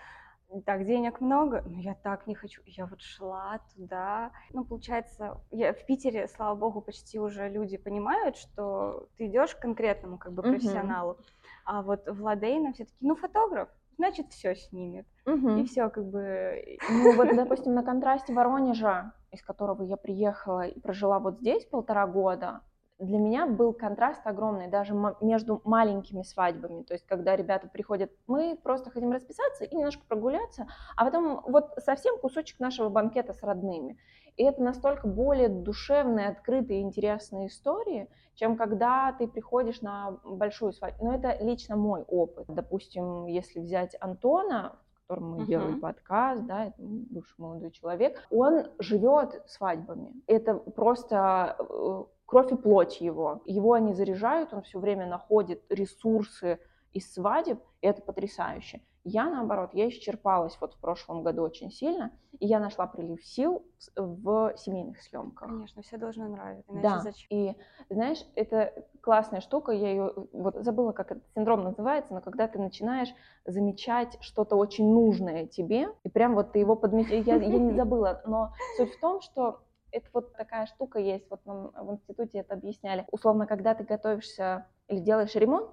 так, 0.67 0.85
денег 0.85 1.21
много, 1.21 1.63
но 1.65 1.79
я 1.79 1.95
так 1.95 2.27
не 2.27 2.35
хочу. 2.35 2.61
Я 2.67 2.85
вот 2.85 3.01
шла 3.01 3.61
туда. 3.75 4.33
Ну, 4.53 4.65
получается, 4.65 5.41
я 5.51 5.73
в 5.73 5.87
Питере, 5.87 6.29
слава 6.29 6.55
богу, 6.55 6.83
почти 6.83 7.19
уже 7.19 7.49
люди 7.49 7.79
понимают, 7.79 8.37
что 8.37 9.09
ты 9.17 9.29
идешь 9.29 9.55
к 9.55 9.61
конкретному 9.61 10.19
как 10.19 10.33
бы 10.33 10.43
профессионалу. 10.43 11.13
Uh-huh. 11.13 11.25
А 11.65 11.83
вот 11.83 12.07
в 12.07 12.23
Ладейна 12.23 12.75
все 12.75 12.85
таки 12.85 12.99
ну, 13.01 13.15
фотограф, 13.15 13.71
значит, 13.97 14.31
все 14.31 14.55
снимет. 14.57 15.07
Угу. 15.25 15.51
И 15.57 15.65
все 15.65 15.89
как 15.89 16.05
бы... 16.05 16.79
Ну 16.91 17.17
вот, 17.17 17.35
допустим, 17.35 17.73
на 17.73 17.83
контрасте 17.83 18.35
Воронежа, 18.35 19.13
из 19.31 19.43
которого 19.43 19.83
я 19.85 19.97
приехала 19.97 20.67
и 20.67 20.79
прожила 20.81 21.19
вот 21.19 21.39
здесь 21.39 21.65
полтора 21.65 22.07
года, 22.07 22.61
для 23.03 23.19
меня 23.19 23.47
был 23.47 23.73
контраст 23.73 24.25
огромный 24.27 24.69
даже 24.69 24.95
между 25.21 25.61
маленькими 25.65 26.23
свадьбами. 26.23 26.83
То 26.83 26.95
есть, 26.95 27.07
когда 27.07 27.37
ребята 27.37 27.69
приходят, 27.69 28.11
мы 28.27 28.57
просто 28.63 28.91
хотим 28.91 29.13
расписаться 29.13 29.65
и 29.65 29.75
немножко 29.75 30.05
прогуляться, 30.07 30.69
а 30.97 31.05
потом 31.05 31.43
вот 31.47 31.73
совсем 31.79 32.19
кусочек 32.19 32.61
нашего 32.61 32.89
банкета 32.89 33.33
с 33.33 33.43
родными. 33.43 33.99
И 34.37 34.45
это 34.45 34.63
настолько 34.63 35.07
более 35.07 35.49
душевные, 35.49 36.29
открытые, 36.29 36.81
интересные 36.81 37.49
истории, 37.49 38.09
чем 38.35 38.57
когда 38.57 39.13
ты 39.13 39.27
приходишь 39.27 39.83
на 39.83 40.19
большую 40.25 40.73
свадьбу. 40.73 41.05
Но 41.05 41.15
это 41.15 41.37
лично 41.43 41.77
мой 41.77 42.03
опыт. 42.09 42.47
Допустим, 42.49 43.27
если 43.27 43.61
взять 43.61 43.97
Антона, 44.01 44.79
которым 45.13 45.33
мы 45.33 45.43
uh-huh. 45.43 45.47
делаем 45.47 45.81
подкаст, 45.81 46.45
да, 46.47 46.67
это 46.67 46.77
бывший 46.79 47.35
молодой 47.39 47.71
человек, 47.71 48.21
он 48.31 48.69
живет 48.79 49.43
свадьбами. 49.47 50.13
Это 50.27 50.55
просто 50.55 51.57
э, 51.59 52.05
кровь 52.25 52.53
и 52.53 52.57
плоть 52.57 53.01
его. 53.01 53.43
Его 53.45 53.75
они 53.75 53.93
заряжают, 53.93 54.55
он 54.55 54.63
все 54.63 54.79
время 54.79 55.07
находит 55.07 55.63
ресурсы 55.69 56.59
из 56.93 57.13
свадеб, 57.13 57.61
и 57.83 57.87
это 57.87 58.01
потрясающе. 58.03 58.81
Я, 59.05 59.29
наоборот, 59.29 59.71
я 59.73 59.89
исчерпалась 59.89 60.57
вот 60.61 60.75
в 60.75 60.79
прошлом 60.79 61.25
году 61.25 61.43
очень 61.43 61.73
сильно, 61.73 62.13
и 62.39 62.47
я 62.47 62.61
нашла 62.61 62.87
прилив 62.87 63.25
сил 63.25 63.67
в 63.97 64.55
семейных 64.57 65.03
съемках. 65.03 65.49
Конечно, 65.49 65.83
все 65.83 65.97
должно 65.97 66.29
нравиться. 66.29 66.73
да, 66.73 67.01
зачем? 67.01 67.27
и 67.31 67.57
знаешь, 67.91 68.25
это 68.37 68.73
классная 69.01 69.41
штука, 69.41 69.73
я 69.73 69.91
ее 69.91 70.13
вот 70.33 70.55
забыла, 70.57 70.93
как 70.93 71.11
этот 71.11 71.25
синдром 71.35 71.65
называется, 71.65 72.15
но 72.15 72.21
когда 72.21 72.47
ты 72.47 72.61
начинаешь 72.61 73.13
замечать 73.45 74.17
что-то 74.21 74.55
очень 74.55 74.89
нужное 74.89 75.47
тебе, 75.47 75.89
и 76.05 76.09
прям 76.09 76.35
вот 76.35 76.53
ты 76.53 76.61
его 76.61 76.77
подмечаешь, 76.77 77.27
я, 77.27 77.35
я 77.35 77.59
не 77.59 77.73
забыла, 77.77 78.23
но 78.25 78.53
суть 78.77 78.95
в 78.95 79.01
том, 79.01 79.21
что 79.21 79.63
это 79.91 80.07
вот 80.13 80.33
такая 80.35 80.67
штука 80.67 81.01
есть, 81.01 81.29
вот 81.29 81.45
нам 81.45 81.73
в 81.73 81.93
институте 81.93 82.39
это 82.39 82.55
объясняли. 82.55 83.05
Условно, 83.11 83.47
когда 83.47 83.75
ты 83.75 83.85
готовишься 83.85 84.67
или 84.89 85.01
делаешь 85.01 85.35
ремонт, 85.35 85.71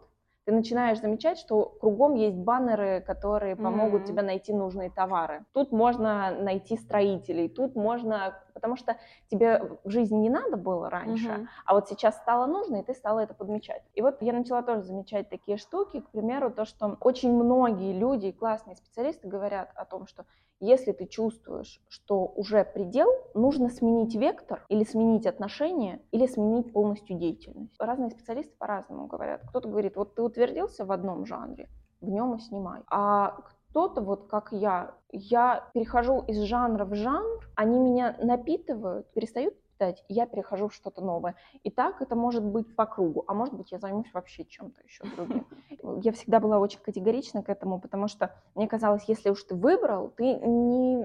ты 0.49 0.55
начинаешь 0.55 0.99
замечать, 0.99 1.37
что 1.37 1.65
кругом 1.79 2.15
есть 2.15 2.35
баннеры, 2.35 3.03
которые 3.05 3.55
помогут 3.55 4.01
mm-hmm. 4.01 4.07
тебе 4.07 4.21
найти 4.23 4.51
нужные 4.51 4.89
товары. 4.89 5.45
Тут 5.53 5.71
можно 5.71 6.31
найти 6.31 6.75
строителей, 6.75 7.47
тут 7.49 7.75
можно, 7.75 8.33
потому 8.55 8.75
что 8.75 8.97
тебе 9.29 9.61
в 9.83 9.91
жизни 9.91 10.15
не 10.15 10.29
надо 10.31 10.57
было 10.57 10.89
раньше, 10.89 11.29
mm-hmm. 11.29 11.47
а 11.65 11.73
вот 11.75 11.87
сейчас 11.87 12.17
стало 12.17 12.47
нужно, 12.47 12.77
и 12.77 12.83
ты 12.83 12.95
стала 12.95 13.19
это 13.19 13.35
подмечать. 13.35 13.83
И 13.93 14.01
вот 14.01 14.23
я 14.23 14.33
начала 14.33 14.63
тоже 14.63 14.81
замечать 14.81 15.29
такие 15.29 15.57
штуки, 15.57 15.99
к 15.99 16.09
примеру, 16.09 16.49
то, 16.49 16.65
что 16.65 16.97
очень 16.99 17.31
многие 17.31 17.93
люди, 17.93 18.31
классные 18.31 18.75
специалисты 18.75 19.27
говорят 19.27 19.69
о 19.75 19.85
том, 19.85 20.07
что 20.07 20.25
если 20.61 20.91
ты 20.91 21.05
чувствуешь, 21.05 21.81
что 21.87 22.25
уже 22.35 22.65
предел, 22.65 23.07
нужно 23.33 23.69
сменить 23.69 24.13
вектор 24.15 24.65
или 24.67 24.83
сменить 24.83 25.25
отношения, 25.25 26.01
или 26.11 26.25
сменить 26.25 26.73
полностью 26.73 27.17
деятельность. 27.17 27.73
Разные 27.79 28.09
специалисты 28.09 28.53
по-разному 28.57 29.07
говорят. 29.07 29.41
Кто-то 29.47 29.69
говорит, 29.69 29.95
вот 29.95 30.15
ты 30.15 30.21
утвердился 30.39 30.85
в 30.85 30.91
одном 30.91 31.25
жанре, 31.25 31.69
в 32.01 32.09
нем 32.09 32.35
и 32.35 32.39
снимай. 32.39 32.81
А 32.89 33.41
кто-то, 33.69 34.01
вот 34.01 34.27
как 34.27 34.51
я, 34.51 34.95
я 35.11 35.69
перехожу 35.73 36.21
из 36.21 36.41
жанра 36.43 36.85
в 36.85 36.95
жанр, 36.95 37.45
они 37.55 37.79
меня 37.79 38.15
напитывают, 38.21 39.11
перестают 39.13 39.53
читать, 39.71 40.03
я 40.07 40.25
перехожу 40.25 40.69
в 40.69 40.73
что-то 40.73 41.01
новое. 41.01 41.35
И 41.63 41.69
так 41.69 42.01
это 42.01 42.15
может 42.15 42.43
быть 42.43 42.73
по 42.75 42.85
кругу, 42.85 43.25
а 43.27 43.33
может 43.33 43.53
быть 43.53 43.71
я 43.71 43.79
займусь 43.79 44.11
вообще 44.13 44.45
чем-то 44.45 44.81
еще 44.83 45.03
другим. 45.15 45.45
Я 46.01 46.11
всегда 46.11 46.39
была 46.39 46.59
очень 46.59 46.79
категорична 46.79 47.41
к 47.41 47.49
этому, 47.49 47.79
потому 47.79 48.07
что 48.07 48.35
мне 48.55 48.67
казалось, 48.67 49.05
если 49.07 49.29
уж 49.29 49.43
ты 49.43 49.55
выбрал, 49.55 50.09
ты 50.09 50.35
не 50.35 50.97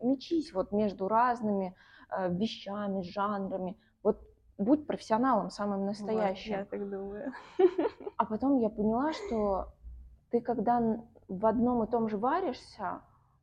мечись 0.00 0.52
вот 0.52 0.72
между 0.72 1.06
разными 1.08 1.74
э, 2.08 2.32
вещами, 2.32 3.02
жанрами. 3.02 3.76
Будь 4.62 4.86
профессионалом 4.86 5.50
самым 5.50 5.86
настоящим. 5.86 6.52
Вот, 6.52 6.58
я 6.58 6.64
так 6.64 6.88
думаю. 6.88 7.32
А 8.16 8.24
потом 8.24 8.58
я 8.58 8.68
поняла, 8.68 9.12
что 9.12 9.68
ты 10.30 10.40
когда 10.40 10.80
в 11.28 11.46
одном 11.46 11.82
и 11.82 11.90
том 11.90 12.08
же 12.08 12.16
варишься, 12.16 13.00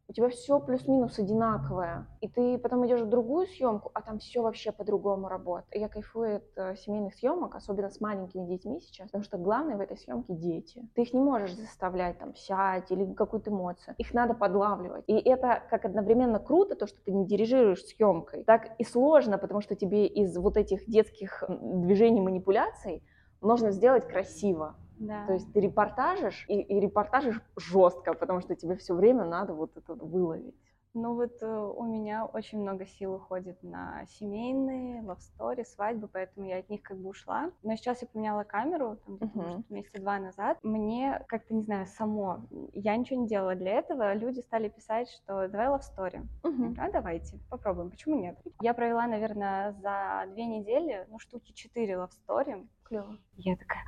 у 0.09 0.11
тебя 0.11 0.29
все 0.29 0.59
плюс-минус 0.59 1.19
одинаковое, 1.19 2.07
и 2.19 2.27
ты 2.27 2.57
потом 2.57 2.85
идешь 2.87 3.01
в 3.01 3.09
другую 3.09 3.45
съемку, 3.45 3.91
а 3.93 4.01
там 4.01 4.17
все 4.17 4.41
вообще 4.41 4.71
по-другому 4.71 5.29
работает. 5.29 5.75
Я 5.75 5.87
кайфую 5.87 6.37
от 6.37 6.57
э, 6.57 6.75
семейных 6.77 7.13
съемок, 7.13 7.53
особенно 7.55 7.91
с 7.91 8.01
маленькими 8.01 8.47
детьми 8.47 8.81
сейчас, 8.81 9.09
потому 9.09 9.23
что 9.23 9.37
главное 9.37 9.77
в 9.77 9.81
этой 9.81 9.97
съемке 9.97 10.33
дети. 10.33 10.89
Ты 10.95 11.03
их 11.03 11.13
не 11.13 11.19
можешь 11.19 11.55
заставлять 11.55 12.17
там 12.17 12.35
сядь 12.35 12.91
или 12.91 13.13
какую-то 13.13 13.51
эмоцию, 13.51 13.93
их 13.99 14.11
надо 14.15 14.33
подлавливать. 14.33 15.03
И 15.05 15.13
это 15.13 15.61
как 15.69 15.85
одновременно 15.85 16.39
круто, 16.39 16.75
то, 16.75 16.87
что 16.87 16.97
ты 17.05 17.11
не 17.11 17.27
дирижируешь 17.27 17.85
съемкой, 17.85 18.43
так 18.43 18.71
и 18.79 18.83
сложно, 18.83 19.37
потому 19.37 19.61
что 19.61 19.75
тебе 19.75 20.07
из 20.07 20.35
вот 20.35 20.57
этих 20.57 20.89
детских 20.89 21.43
движений 21.47 22.19
манипуляций 22.19 23.03
нужно 23.41 23.69
сделать 23.69 24.07
красиво. 24.07 24.75
Да. 25.00 25.25
То 25.27 25.34
есть 25.34 25.51
ты 25.53 25.62
репортажишь, 25.62 26.46
и, 26.48 26.62
и 26.62 26.79
репортажишь 26.79 27.41
жестко, 27.58 28.13
потому 28.13 28.41
что 28.41 28.56
тебе 28.56 28.75
все 28.75 28.94
время 28.94 29.25
надо 29.25 29.53
вот 29.53 29.75
это 29.77 29.94
выловить. 29.94 30.56
Ну 30.96 31.13
вот 31.13 31.38
э, 31.41 31.48
у 31.48 31.84
меня 31.84 32.25
очень 32.25 32.60
много 32.62 32.86
сил 32.86 33.13
уходит 33.13 33.62
на 33.62 34.06
семейные, 34.08 35.03
лавстори, 35.03 35.63
свадьбы, 35.63 36.08
поэтому 36.08 36.48
я 36.48 36.58
от 36.58 36.70
них 36.70 36.82
как 36.82 36.98
бы 36.98 37.10
ушла. 37.10 37.51
Но 37.62 37.75
сейчас 37.75 38.01
я 38.01 38.08
поменяла 38.08 38.44
камеру, 38.44 38.98
там, 39.06 39.15
uh-huh. 39.18 39.63
месяца 39.70 40.01
два 40.01 40.18
назад. 40.18 40.58
Мне 40.63 41.24
как-то, 41.27 41.53
не 41.53 41.62
знаю, 41.62 41.86
само, 41.86 42.39
я 42.74 42.98
ничего 42.98 43.22
не 43.22 43.27
делала 43.27 43.53
для 43.53 43.74
этого. 43.74 44.13
Люди 44.15 44.39
стали 44.39 44.68
писать, 44.68 45.10
что 45.10 45.48
давай 45.48 45.68
лавстори. 45.68 46.22
Uh-huh. 46.44 46.75
А 46.79 46.91
давайте, 46.91 47.38
попробуем, 47.50 47.91
почему 47.91 48.20
нет? 48.20 48.39
Я 48.60 48.74
провела, 48.74 49.06
наверное, 49.06 49.74
за 49.74 50.25
две 50.34 50.46
недели, 50.46 51.06
ну, 51.10 51.20
штуки 51.20 51.51
четыре 51.51 51.98
лавстори. 51.98 52.68
Клево. 52.84 53.18
Я 53.36 53.56
такая, 53.56 53.84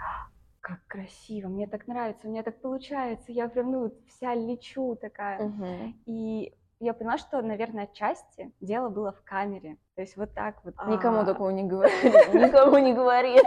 как 0.62 0.80
красиво, 0.88 1.48
мне 1.50 1.68
так 1.68 1.88
нравится, 1.88 2.28
мне 2.28 2.44
так 2.44 2.62
получается, 2.62 3.32
я 3.32 3.50
прям, 3.50 3.72
ну, 3.72 3.92
вся 4.08 4.36
лечу 4.36 4.96
такая. 4.96 5.42
Угу. 5.42 5.66
И 6.06 6.54
я 6.80 6.94
поняла, 6.94 7.18
что, 7.18 7.42
наверное, 7.42 7.84
отчасти 7.84 8.52
дело 8.60 8.90
было 8.90 9.12
в 9.12 9.24
камере. 9.24 9.78
То 9.96 10.02
есть 10.02 10.18
вот 10.18 10.34
так 10.34 10.64
вот. 10.64 10.76
Никому 10.88 11.20
а... 11.20 11.26
такого 11.26 11.50
не 11.50 11.64
говори. 11.64 11.92
Никому 12.34 12.78
не 12.78 12.94
говори. 12.94 13.38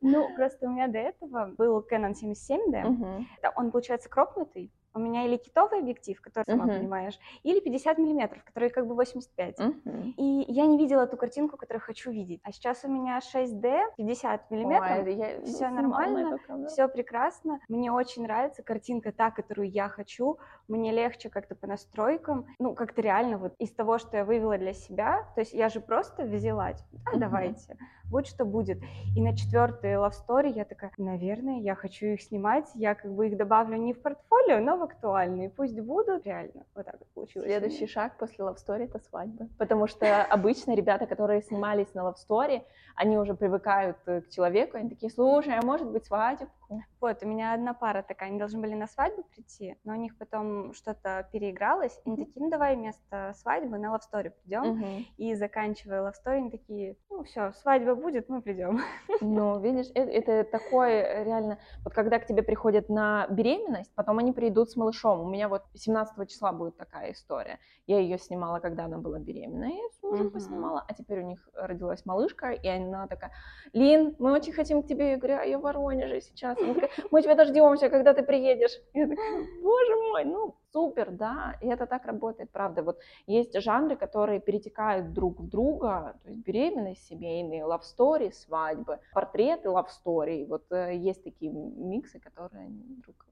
Ну, 0.00 0.28
просто 0.36 0.66
у 0.66 0.70
меня 0.70 0.88
до 0.88 0.98
этого 0.98 1.52
был 1.56 1.80
Canon 1.80 2.14
77D. 2.14 3.24
Он, 3.56 3.70
получается, 3.70 4.08
кропнутый 4.08 4.72
у 4.94 4.98
меня 4.98 5.24
или 5.24 5.36
китовый 5.36 5.80
объектив, 5.80 6.20
который 6.20 6.44
сама 6.44 6.66
uh-huh. 6.66 6.78
понимаешь, 6.78 7.18
или 7.42 7.60
50 7.60 7.98
миллиметров, 7.98 8.42
который 8.44 8.70
как 8.70 8.86
бы 8.86 8.94
85. 8.94 9.58
Uh-huh. 9.58 10.14
И 10.16 10.44
я 10.48 10.66
не 10.66 10.78
видела 10.78 11.06
ту 11.06 11.16
картинку, 11.16 11.56
которую 11.56 11.82
хочу 11.82 12.10
видеть. 12.10 12.40
А 12.44 12.52
сейчас 12.52 12.84
у 12.84 12.88
меня 12.88 13.18
6D, 13.18 13.94
50 13.96 14.50
миллиметров, 14.50 15.06
Ой, 15.06 15.14
я 15.14 15.42
все 15.42 15.68
нормально, 15.68 16.38
все 16.68 16.88
прекрасно. 16.88 17.60
Мне 17.68 17.92
очень 17.92 18.22
нравится 18.22 18.62
картинка 18.62 19.12
та, 19.12 19.30
которую 19.30 19.70
я 19.70 19.88
хочу. 19.88 20.38
Мне 20.68 20.92
легче 20.92 21.30
как-то 21.30 21.54
по 21.54 21.66
настройкам. 21.66 22.46
Ну, 22.58 22.74
как-то 22.74 23.00
реально 23.02 23.38
вот 23.38 23.54
из 23.58 23.72
того, 23.72 23.98
что 23.98 24.16
я 24.16 24.24
вывела 24.24 24.58
для 24.58 24.72
себя, 24.72 25.26
то 25.34 25.40
есть 25.40 25.52
я 25.52 25.68
же 25.68 25.80
просто 25.80 26.24
взяла, 26.24 26.72
типа, 26.72 26.88
а, 27.06 27.14
uh-huh. 27.14 27.18
давайте 27.18 27.76
будь 28.10 28.26
что 28.26 28.44
будет. 28.44 28.80
И 29.14 29.20
на 29.20 29.36
четвертой 29.36 29.94
love 29.94 30.12
story 30.12 30.52
я 30.52 30.64
такая, 30.64 30.92
наверное, 30.98 31.60
я 31.60 31.74
хочу 31.74 32.06
их 32.06 32.22
снимать, 32.22 32.66
я 32.74 32.94
как 32.94 33.12
бы 33.12 33.28
их 33.28 33.36
добавлю 33.36 33.76
не 33.76 33.92
в 33.92 34.00
портфолио, 34.00 34.60
но 34.60 34.76
в 34.78 34.82
актуальные, 34.82 35.50
пусть 35.50 35.78
будут 35.80 36.26
реально. 36.26 36.64
Вот 36.74 36.86
так 36.86 36.96
вот 36.98 37.08
получилось. 37.14 37.46
Следующий 37.46 37.86
шаг 37.86 38.16
после 38.18 38.44
love 38.44 38.56
story 38.56 38.84
это 38.84 38.98
свадьба, 39.00 39.48
потому 39.58 39.86
что 39.86 40.24
обычно 40.24 40.74
ребята, 40.74 41.06
которые 41.06 41.42
снимались 41.42 41.92
на 41.94 42.00
love 42.00 42.16
story, 42.28 42.62
они 42.96 43.16
уже 43.18 43.34
привыкают 43.34 43.96
э, 44.06 44.22
к 44.22 44.30
человеку, 44.30 44.76
они 44.76 44.90
такие, 44.90 45.10
слушай, 45.10 45.56
а 45.56 45.64
может 45.64 45.88
быть 45.88 46.04
свадебку? 46.06 46.52
Вот, 47.00 47.22
у 47.22 47.26
меня 47.26 47.54
одна 47.54 47.72
пара 47.72 48.02
такая, 48.02 48.28
они 48.28 48.38
должны 48.38 48.60
были 48.60 48.74
на 48.74 48.86
свадьбу 48.88 49.22
прийти, 49.22 49.76
но 49.84 49.92
у 49.92 49.96
них 49.96 50.18
потом 50.18 50.74
что-то 50.74 51.26
переигралось, 51.32 51.96
и 52.04 52.10
они 52.10 52.16
такие, 52.16 52.42
ну 52.42 52.50
давай 52.50 52.76
вместо 52.76 53.32
свадьбы 53.36 53.78
на 53.78 53.92
лавстори 53.92 54.32
придем, 54.42 54.82
uh-huh. 54.82 55.04
и 55.16 55.34
заканчивая 55.34 56.02
лавстори, 56.02 56.38
они 56.38 56.50
такие, 56.50 56.96
ну 57.08 57.22
все, 57.22 57.52
свадьба 57.52 57.94
будет, 57.94 58.28
мы 58.28 58.42
придем. 58.42 58.80
Ну, 59.20 59.60
видишь, 59.60 59.86
это, 59.94 60.10
это 60.10 60.50
такое 60.50 61.02
э, 61.02 61.24
реально, 61.24 61.58
вот 61.84 61.94
когда 61.94 62.18
к 62.18 62.26
тебе 62.26 62.42
приходят 62.42 62.88
на 62.88 63.26
беременность, 63.28 63.92
потом 63.94 64.18
они 64.18 64.32
придут 64.32 64.67
с 64.70 64.76
малышом, 64.76 65.20
у 65.20 65.28
меня 65.28 65.48
вот 65.48 65.62
17 65.74 66.28
числа 66.28 66.52
будет 66.52 66.76
такая 66.76 67.12
история, 67.12 67.58
я 67.86 67.98
ее 67.98 68.18
снимала, 68.18 68.60
когда 68.60 68.84
она 68.84 68.98
была 68.98 69.18
беременная, 69.18 69.70
я 69.70 69.88
с 69.90 70.02
мужем 70.02 70.26
uh-huh. 70.26 70.30
поснимала, 70.30 70.84
а 70.86 70.94
теперь 70.94 71.20
у 71.20 71.26
них 71.26 71.48
родилась 71.54 72.04
малышка, 72.06 72.50
и 72.50 72.68
она 72.68 73.06
такая, 73.06 73.32
Лин, 73.72 74.14
мы 74.18 74.32
очень 74.32 74.52
хотим 74.52 74.82
к 74.82 74.86
тебе, 74.86 75.12
я 75.12 75.16
говорю, 75.16 75.38
а 75.38 75.44
я 75.44 75.58
в 75.58 75.62
Воронеже 75.62 76.20
сейчас, 76.20 76.58
она 76.60 76.74
такая, 76.74 76.90
мы 77.10 77.22
тебя 77.22 77.34
дождемся, 77.34 77.88
когда 77.88 78.14
ты 78.14 78.22
приедешь. 78.22 78.80
Я 78.94 79.08
такая, 79.08 79.46
боже 79.62 79.96
мой, 79.96 80.24
ну 80.24 80.54
супер, 80.72 81.10
да, 81.10 81.56
и 81.60 81.66
это 81.66 81.86
так 81.86 82.06
работает, 82.06 82.50
правда. 82.50 82.82
Вот 82.82 82.98
есть 83.26 83.60
жанры, 83.60 83.96
которые 83.96 84.40
перетекают 84.40 85.12
друг 85.12 85.40
в 85.40 85.48
друга, 85.48 86.18
то 86.22 86.30
есть 86.30 86.44
беременность, 86.44 87.06
семейные, 87.06 87.62
love 87.62 87.82
story, 87.82 88.32
свадьбы, 88.32 88.98
портреты 89.12 89.68
love 89.68 89.88
story. 89.88 90.46
Вот 90.46 90.70
э, 90.70 90.96
есть 90.96 91.24
такие 91.24 91.50
миксы, 91.52 92.20
которые 92.20 92.68
друг 92.70 93.27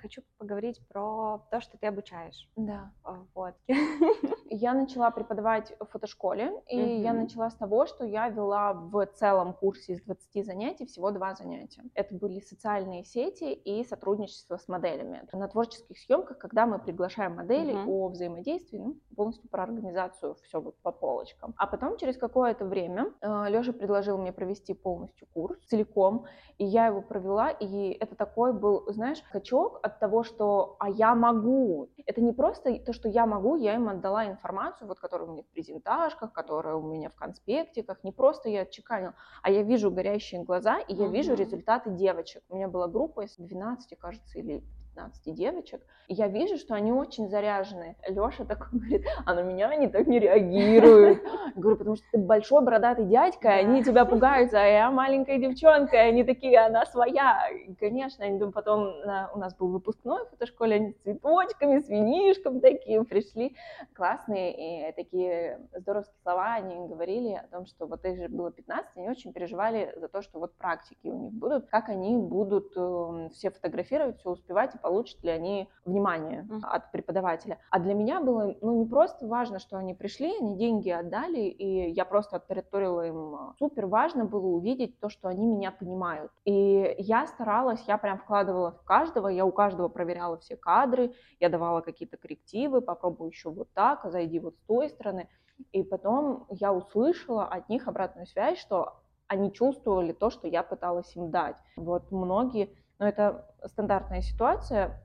хочу 0.00 0.22
поговорить 0.38 0.80
про 0.88 1.46
то, 1.50 1.60
что 1.60 1.78
ты 1.78 1.86
обучаешь. 1.86 2.48
Да. 2.56 2.92
Вот. 3.34 3.54
Я 4.50 4.74
начала 4.74 5.10
преподавать 5.12 5.72
в 5.78 5.86
фотошколе, 5.86 6.52
и 6.68 6.76
mm-hmm. 6.76 7.02
я 7.02 7.12
начала 7.12 7.50
с 7.50 7.54
того, 7.54 7.86
что 7.86 8.04
я 8.04 8.28
вела 8.28 8.72
в 8.72 9.06
целом 9.06 9.52
курсе 9.52 9.92
из 9.92 10.02
20 10.02 10.44
занятий 10.44 10.86
всего 10.86 11.12
два 11.12 11.36
занятия. 11.36 11.84
Это 11.94 12.16
были 12.16 12.40
социальные 12.40 13.04
сети 13.04 13.52
и 13.52 13.84
сотрудничество 13.84 14.56
с 14.56 14.66
моделями. 14.66 15.22
На 15.32 15.46
творческих 15.46 15.96
съемках, 15.96 16.38
когда 16.38 16.66
мы 16.66 16.80
приглашаем 16.80 17.36
модели 17.36 17.74
mm-hmm. 17.74 17.86
о 17.86 18.08
взаимодействии, 18.08 18.78
ну, 18.78 18.96
полностью 19.14 19.48
про 19.48 19.62
организацию, 19.62 20.34
все 20.42 20.60
вот 20.60 20.76
по 20.82 20.90
полочкам. 20.90 21.54
А 21.56 21.68
потом 21.68 21.96
через 21.96 22.16
какое-то 22.16 22.64
время 22.64 23.12
э, 23.20 23.44
Леша 23.50 23.72
предложил 23.72 24.18
мне 24.18 24.32
провести 24.32 24.74
полностью 24.74 25.28
курс 25.32 25.58
целиком, 25.66 26.24
и 26.58 26.64
я 26.64 26.86
его 26.86 27.02
провела, 27.02 27.50
и 27.50 27.92
это 27.92 28.16
такой 28.16 28.52
был, 28.52 28.84
знаешь, 28.92 29.18
скачок 29.18 29.78
от 29.82 29.89
того, 29.98 30.22
что 30.22 30.76
«а 30.78 30.88
я 30.88 31.14
могу». 31.14 31.88
Это 32.06 32.20
не 32.20 32.32
просто 32.32 32.78
то, 32.78 32.92
что 32.92 33.08
я 33.08 33.26
могу, 33.26 33.56
я 33.56 33.74
им 33.74 33.88
отдала 33.88 34.26
информацию, 34.26 34.86
вот, 34.88 35.00
которая 35.00 35.28
у 35.28 35.32
меня 35.32 35.42
в 35.42 35.46
презентажках, 35.46 36.32
которая 36.32 36.74
у 36.76 36.82
меня 36.82 37.10
в 37.10 37.14
конспектиках, 37.14 38.04
не 38.04 38.12
просто 38.12 38.48
я 38.48 38.62
отчеканила, 38.62 39.14
а 39.42 39.50
я 39.50 39.62
вижу 39.62 39.90
горящие 39.90 40.42
глаза, 40.44 40.78
и 40.78 40.94
я 40.94 41.06
uh-huh. 41.06 41.10
вижу 41.10 41.34
результаты 41.34 41.90
девочек. 41.90 42.42
У 42.48 42.56
меня 42.56 42.68
была 42.68 42.88
группа 42.88 43.24
из 43.24 43.36
12, 43.36 43.98
кажется, 43.98 44.38
или 44.38 44.62
15 45.00 45.34
девочек, 45.34 45.80
и 46.08 46.14
я 46.14 46.26
вижу, 46.26 46.56
что 46.56 46.74
они 46.74 46.92
очень 46.92 47.28
заряжены. 47.28 47.96
Леша 48.08 48.44
такой 48.44 48.66
говорит, 48.72 49.06
а 49.24 49.34
на 49.34 49.42
меня 49.42 49.68
они 49.68 49.86
так 49.86 50.06
не 50.06 50.18
реагируют. 50.18 51.22
Я 51.22 51.52
говорю, 51.56 51.76
потому 51.76 51.96
что 51.96 52.04
ты 52.12 52.18
большой 52.18 52.64
бородатый 52.64 53.04
дядька, 53.04 53.48
и 53.48 53.60
они 53.60 53.84
тебя 53.84 54.04
пугаются, 54.04 54.60
а 54.60 54.66
я 54.66 54.90
маленькая 54.90 55.38
девчонка, 55.38 55.96
и 55.96 56.08
они 56.08 56.24
такие, 56.24 56.58
она 56.58 56.84
своя. 56.86 57.48
И, 57.50 57.74
конечно, 57.74 58.24
они 58.24 58.40
потом 58.50 58.92
у 59.34 59.38
нас 59.38 59.54
был 59.54 59.68
выпускной 59.68 60.26
в 60.26 60.30
фотошколе, 60.30 60.76
они 60.76 60.92
с 60.92 60.96
цветочками, 60.96 61.78
с 61.78 61.88
винишком 61.88 62.60
такие 62.60 63.04
пришли, 63.04 63.56
классные, 63.94 64.90
и 64.90 64.92
такие 64.96 65.60
здоровские 65.76 66.18
слова 66.22 66.54
они 66.54 66.88
говорили 66.88 67.34
о 67.34 67.46
том, 67.52 67.66
что 67.66 67.86
вот 67.86 68.04
их 68.04 68.16
же 68.16 68.28
было 68.28 68.50
15, 68.50 68.96
они 68.96 69.08
очень 69.08 69.32
переживали 69.32 69.94
за 69.96 70.08
то, 70.08 70.22
что 70.22 70.40
вот 70.40 70.54
практики 70.56 71.06
у 71.08 71.16
них 71.16 71.32
будут, 71.32 71.66
как 71.66 71.88
они 71.88 72.16
будут 72.16 72.76
эм, 72.76 73.30
все 73.30 73.50
фотографировать, 73.50 74.18
все 74.18 74.30
успевать, 74.30 74.74
и 74.74 74.78
получат 74.90 75.22
ли 75.22 75.30
они 75.30 75.68
внимание 75.84 76.48
от 76.64 76.90
преподавателя. 76.90 77.58
А 77.70 77.78
для 77.78 77.94
меня 77.94 78.20
было 78.20 78.56
ну, 78.60 78.80
не 78.80 78.86
просто 78.86 79.24
важно, 79.28 79.60
что 79.60 79.76
они 79.76 79.94
пришли, 79.94 80.36
они 80.36 80.56
деньги 80.56 80.90
отдали, 80.90 81.42
и 81.42 81.90
я 81.92 82.04
просто 82.04 82.36
оттараторила 82.36 83.06
им. 83.06 83.54
Супер 83.60 83.86
важно 83.86 84.24
было 84.24 84.46
увидеть 84.46 84.98
то, 84.98 85.08
что 85.08 85.28
они 85.28 85.46
меня 85.46 85.70
понимают. 85.70 86.32
И 86.44 86.96
я 86.98 87.28
старалась, 87.28 87.84
я 87.86 87.98
прям 87.98 88.18
вкладывала 88.18 88.72
в 88.72 88.82
каждого, 88.82 89.28
я 89.28 89.46
у 89.46 89.52
каждого 89.52 89.86
проверяла 89.86 90.38
все 90.38 90.56
кадры, 90.56 91.14
я 91.38 91.48
давала 91.48 91.82
какие-то 91.82 92.16
коррективы, 92.16 92.80
попробуй 92.80 93.28
еще 93.28 93.50
вот 93.50 93.68
так, 93.72 94.04
а 94.04 94.10
зайди 94.10 94.40
вот 94.40 94.56
с 94.56 94.66
той 94.66 94.88
стороны. 94.88 95.28
И 95.70 95.84
потом 95.84 96.46
я 96.50 96.72
услышала 96.72 97.44
от 97.44 97.68
них 97.68 97.86
обратную 97.86 98.26
связь, 98.26 98.58
что 98.58 98.96
они 99.28 99.52
чувствовали 99.52 100.10
то, 100.10 100.30
что 100.30 100.48
я 100.48 100.64
пыталась 100.64 101.14
им 101.14 101.30
дать. 101.30 101.56
Вот 101.76 102.10
многие 102.10 102.74
но 103.00 103.08
это 103.08 103.46
стандартная 103.64 104.20
ситуация. 104.20 105.02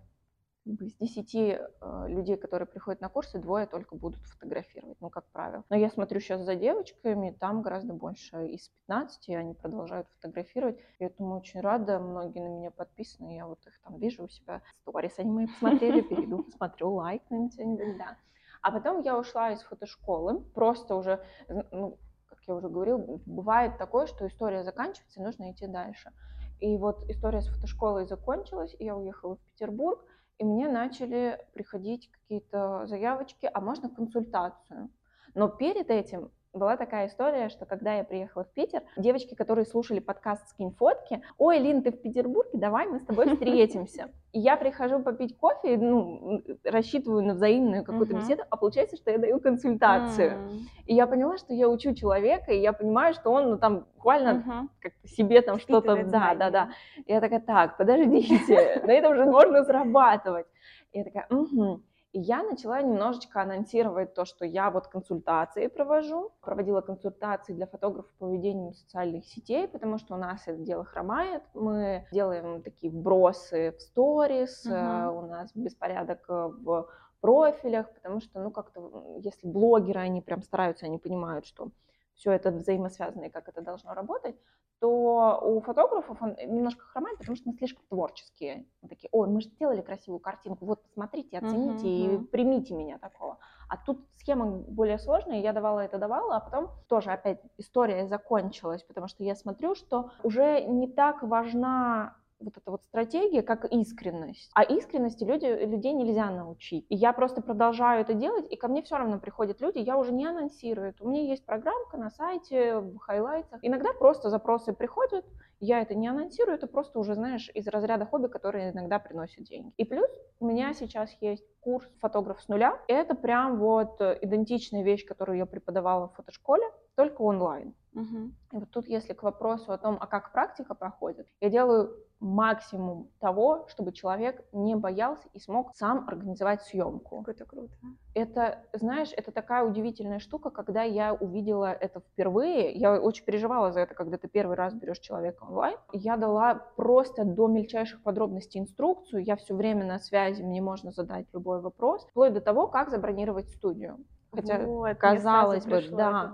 Из 0.66 0.96
10 0.96 1.36
э, 1.36 1.60
людей, 2.08 2.38
которые 2.38 2.68
приходят 2.68 3.00
на 3.00 3.08
курсы, 3.08 3.38
двое 3.38 3.68
только 3.68 3.96
будут 3.96 4.22
фотографировать, 4.26 4.98
ну, 5.00 5.12
как 5.12 5.26
правило. 5.32 5.64
Но 5.70 5.76
я 5.76 5.92
смотрю 5.92 6.20
сейчас 6.20 6.42
за 6.42 6.56
девочками, 6.56 7.38
там 7.40 7.62
гораздо 7.62 7.94
больше. 7.94 8.48
Из 8.48 8.70
15 8.88 9.30
они 9.30 9.54
продолжают 9.54 10.08
фотографировать. 10.16 10.80
Я 11.00 11.08
этому 11.08 11.38
очень 11.38 11.62
рада, 11.62 12.00
многие 12.00 12.40
на 12.40 12.48
меня 12.48 12.72
подписаны, 12.72 13.36
я 13.36 13.46
вот 13.46 13.66
их 13.68 13.80
там 13.82 13.98
вижу 13.98 14.24
у 14.24 14.28
себя. 14.28 14.62
Сторис 14.82 15.20
они 15.20 15.32
мои 15.32 15.48
посмотрели, 15.48 16.02
перейду, 16.02 16.44
посмотрю, 16.44 16.94
лайкнуть 16.96 17.54
что-нибудь, 17.54 17.98
да. 18.00 18.18
А 18.64 18.72
потом 18.72 19.02
я 19.02 19.18
ушла 19.20 19.52
из 19.52 19.62
фотошколы, 19.62 20.42
просто 20.42 20.96
уже, 20.96 21.24
ну, 21.48 22.00
как 22.26 22.40
я 22.48 22.56
уже 22.56 22.70
говорил, 22.70 23.22
бывает 23.28 23.78
такое, 23.78 24.08
что 24.08 24.28
история 24.28 24.64
заканчивается, 24.64 25.20
и 25.20 25.24
нужно 25.24 25.52
идти 25.52 25.68
дальше. 25.68 26.12
И 26.60 26.78
вот 26.78 27.04
история 27.10 27.41
с 27.41 27.48
фотошколой 27.48 28.08
закончилась, 28.08 28.76
и 28.80 28.86
я 28.86 28.96
уехала 28.96 29.36
в 29.36 29.39
Петербург, 29.41 30.04
и 30.38 30.46
мне 30.46 30.68
начали 30.68 31.39
приходить 31.54 32.10
какие-то 32.12 32.86
заявочки, 32.88 33.50
а 33.54 33.62
можно 33.62 33.89
консультацию. 33.89 34.89
Но 35.34 35.50
перед 35.50 35.89
этим 35.89 36.32
была 36.56 36.78
такая 36.78 37.08
история, 37.08 37.50
что 37.50 37.65
когда 37.65 37.94
я 37.96 38.04
приехала 38.04 38.44
в 38.44 38.50
Питер, 38.54 38.82
девочки, 38.98 39.36
которые 39.36 39.65
слушали 39.65 40.00
подкаст 40.00 40.50
«Скинь 40.50 40.72
фотки», 40.72 41.22
«Ой, 41.38 41.60
Лин, 41.60 41.84
ты 41.84 41.91
в 41.91 42.02
Петербурге? 42.02 42.52
Давай 42.54 42.88
мы 42.88 43.00
с 43.00 43.06
тобой 43.06 43.30
встретимся». 43.30 44.10
И 44.32 44.39
я 44.39 44.58
прихожу 44.58 45.00
попить 45.00 45.38
кофе, 45.38 45.78
ну, 45.78 46.41
рассчитываю 46.63 47.24
на 47.24 47.34
взаимную 47.34 47.84
какую-то 47.84 48.13
uh-huh. 48.13 48.22
беседу, 48.22 48.44
а 48.50 48.58
получается, 48.58 48.98
что 48.98 49.12
я 49.12 49.18
даю 49.18 49.39
консультацию. 49.39 50.32
Uh-huh. 50.32 50.60
И 50.88 50.94
я 50.94 51.08
поняла, 51.08 51.38
что 51.38 51.54
я 51.54 51.70
учу 51.70 51.94
человека, 51.94 52.52
и 52.52 52.60
я 52.60 52.74
понимаю, 52.74 53.13
что 53.13 53.32
он, 53.32 53.52
ну, 53.52 53.58
там, 53.58 53.86
буквально 53.96 54.44
uh-huh. 54.46 54.68
как 54.82 54.94
себе 55.06 55.41
там 55.41 55.60
что-то... 55.60 56.04
Да, 56.04 56.36
да, 56.36 56.50
да. 56.50 56.70
Я 57.08 57.22
такая, 57.22 57.39
так, 57.39 57.78
подождите, 57.78 58.82
на 58.86 58.91
этом 58.91 59.15
же 59.15 59.26
можно 59.26 59.63
зарабатывать. 59.63 60.48
И 60.91 60.98
я 61.00 61.04
такая, 61.04 61.28
угу. 61.30 61.82
И 62.15 62.19
я 62.21 62.43
начала 62.43 62.82
немножечко 62.82 63.41
анонсировать 63.41 64.13
то, 64.13 64.23
что 64.23 64.45
я 64.45 64.71
вот 64.71 64.88
консультации 64.88 65.67
провожу. 65.67 66.32
Проводила 66.39 66.80
консультации 66.80 67.51
для 67.51 67.67
фотографов 67.67 68.10
по 68.17 68.32
ведению 68.32 68.71
социальных 68.73 69.25
сетей, 69.25 69.67
потому 69.67 69.97
что 69.97 70.13
у 70.13 70.17
нас 70.17 70.43
это 70.45 70.58
дело 70.60 70.86
хромает. 70.86 71.43
Мы 71.54 72.08
делаем 72.13 72.63
такие 72.63 72.89
вбросы 72.89 73.75
в 73.78 73.82
сторис, 73.82 74.65
uh-huh. 74.65 75.12
у 75.12 75.28
нас 75.28 75.51
беспорядок 75.56 76.23
э, 76.30 76.51
в 76.58 76.88
профилях, 77.19 77.93
потому 77.93 78.21
что, 78.21 78.39
ну, 78.39 78.49
как-то, 78.49 79.19
если 79.19 79.49
блогеры, 79.49 79.99
они 79.99 80.21
прям 80.21 80.41
стараются, 80.41 80.86
они 80.86 80.97
понимают, 80.97 81.45
что 81.45 81.67
все 82.13 82.32
это 82.32 82.51
взаимосвязано 82.51 83.25
и 83.25 83.30
как 83.30 83.49
это 83.49 83.60
должно 83.60 83.93
работать, 83.93 84.38
то 84.80 85.40
у 85.42 85.62
фотографов 85.62 86.22
он 86.22 86.36
немножко 86.46 86.84
хромает, 86.86 87.18
потому 87.18 87.36
что 87.36 87.50
мы 87.50 87.56
слишком 87.56 87.84
творческие. 87.88 88.66
Мы 88.82 88.90
такие, 88.90 89.10
ой, 89.12 89.28
мы 89.28 89.42
же 89.42 89.48
сделали 89.48 89.82
красивую 89.82 90.20
картинку, 90.20 90.66
вот 90.66 90.84
посмотрите, 90.84 91.38
оцените 91.38 91.88
uh-huh, 91.88 92.24
и 92.24 92.26
примите 92.26 92.74
меня 92.74 92.98
такого. 92.98 93.38
А 93.70 93.78
тут 93.78 94.06
схема 94.16 94.46
более 94.46 95.00
сложная, 95.00 95.42
я 95.42 95.54
давала 95.54 95.80
это, 95.80 95.98
давала, 95.98 96.38
а 96.38 96.40
потом 96.40 96.72
тоже 96.88 97.12
опять 97.12 97.42
история 97.58 98.08
закончилась, 98.08 98.84
потому 98.84 99.08
что 99.08 99.24
я 99.24 99.36
смотрю, 99.36 99.76
что 99.76 100.12
уже 100.24 100.62
не 100.66 100.88
так 100.88 101.24
важна 101.24 102.16
вот 102.39 102.58
эта 102.58 102.71
вот 102.71 102.84
стратегия, 102.84 103.41
как 103.41 103.65
искренность. 103.65 104.52
А 104.54 104.63
искренности 104.63 105.24
люди, 105.24 105.45
людей 105.45 105.93
нельзя 105.93 106.30
научить. 106.30 106.86
И 106.89 106.95
я 106.95 107.13
просто 107.13 107.41
продолжаю 107.41 108.02
это 108.02 108.13
делать, 108.13 108.45
и 108.50 108.56
ко 108.56 108.67
мне 108.67 108.82
все 108.82 108.98
равно 108.98 109.19
приходят 109.19 109.62
люди, 109.62 109.80
я 109.80 109.98
уже 109.98 110.12
не 110.12 110.26
анонсирую. 110.26 110.93
У 111.00 111.10
меня 111.10 111.24
есть 111.24 111.45
программка 111.45 111.98
на 111.98 112.10
сайте, 112.10 112.80
в 112.80 112.98
хайлайтах. 112.98 113.60
Иногда 113.62 113.93
просто 113.93 114.30
запросы 114.30 114.74
приходят, 114.74 115.26
я 115.60 115.82
это 115.82 115.95
не 115.95 116.08
анонсирую, 116.08 116.56
это 116.56 116.67
просто 116.67 117.00
уже, 117.00 117.15
знаешь, 117.15 117.50
из 117.54 117.67
разряда 117.67 118.06
хобби, 118.06 118.28
которые 118.28 118.71
иногда 118.71 119.00
приносят 119.00 119.45
деньги. 119.45 119.74
И 119.78 119.86
плюс 119.86 120.10
у 120.39 120.45
меня 120.45 120.74
сейчас 120.74 121.15
есть 121.21 121.45
курс 121.62 121.88
«Фотограф 122.02 122.41
с 122.41 122.48
нуля». 122.48 122.80
Это 122.88 123.15
прям 123.15 123.58
вот 123.58 124.02
идентичная 124.02 124.84
вещь, 124.84 125.06
которую 125.06 125.38
я 125.38 125.45
преподавала 125.45 126.10
в 126.10 126.15
фотошколе, 126.15 126.65
только 126.95 127.21
онлайн. 127.21 127.74
Угу. 127.96 128.32
И 128.52 128.58
вот 128.58 128.70
тут, 128.72 128.88
если 128.88 129.14
к 129.14 129.24
вопросу 129.24 129.72
о 129.72 129.78
том, 129.78 129.98
а 130.00 130.06
как 130.06 130.32
практика 130.32 130.76
проходит, 130.76 131.28
я 131.40 131.50
делаю 131.50 131.96
максимум 132.20 133.10
того, 133.20 133.66
чтобы 133.70 133.92
человек 133.92 134.44
не 134.52 134.76
боялся 134.76 135.28
и 135.34 135.40
смог 135.40 135.76
сам 135.76 136.08
организовать 136.08 136.64
съемку. 136.64 137.24
Это 137.28 137.46
круто. 137.46 137.74
Это, 138.14 138.64
знаешь, 138.74 139.12
это 139.16 139.32
такая 139.32 139.66
удивительная 139.66 140.20
штука, 140.20 140.50
когда 140.50 140.84
я 140.84 141.14
увидела 141.14 141.72
это 141.72 142.00
впервые, 142.00 142.72
я 142.72 143.00
очень 143.00 143.26
переживала 143.26 143.72
за 143.72 143.82
это, 143.82 143.94
когда 143.94 144.18
ты 144.18 144.28
первый 144.28 144.56
раз 144.56 144.74
берешь 144.74 145.00
человека 145.00 145.44
онлайн. 145.44 145.78
Я 145.92 146.18
дала 146.18 146.56
просто 146.76 147.26
до 147.26 147.48
мельчайших 147.48 148.02
подробностей 148.02 148.62
инструкцию, 148.62 149.24
я 149.24 149.36
все 149.36 149.54
время 149.54 149.86
на 149.86 150.00
связи, 150.00 150.42
мне 150.42 150.62
можно 150.62 150.92
задать 150.92 151.28
любой 151.34 151.62
вопрос, 151.62 152.06
вплоть 152.06 152.34
до 152.34 152.42
того, 152.42 152.68
как 152.68 152.90
забронировать 152.90 153.50
студию. 153.50 153.98
Хотя 154.36 154.60
вот, 154.60 154.98
казалось 154.98 155.65
бы, 155.65 155.82
да. 155.91 156.34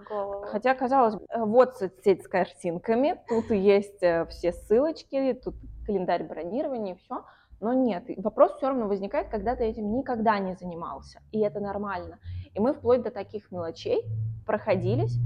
Хотя 0.51 0.75
казалось 0.75 1.15
бы, 1.15 1.25
вот 1.35 1.75
соцсеть 1.77 2.23
с 2.23 2.27
картинками, 2.27 3.21
тут 3.27 3.51
есть 3.51 4.01
э, 4.01 4.25
все 4.27 4.51
ссылочки, 4.51 5.39
тут 5.43 5.55
календарь 5.85 6.23
бронирования, 6.23 6.95
все. 6.95 7.23
Но 7.59 7.73
нет, 7.73 8.05
вопрос 8.17 8.57
все 8.57 8.69
равно 8.69 8.87
возникает, 8.87 9.29
когда 9.29 9.55
ты 9.55 9.65
этим 9.65 9.95
никогда 9.95 10.39
не 10.39 10.55
занимался, 10.55 11.21
и 11.31 11.39
это 11.39 11.59
нормально. 11.59 12.17
И 12.55 12.59
мы 12.59 12.73
вплоть 12.73 13.03
до 13.03 13.11
таких 13.11 13.51
мелочей 13.51 14.03
проходились, 14.47 15.17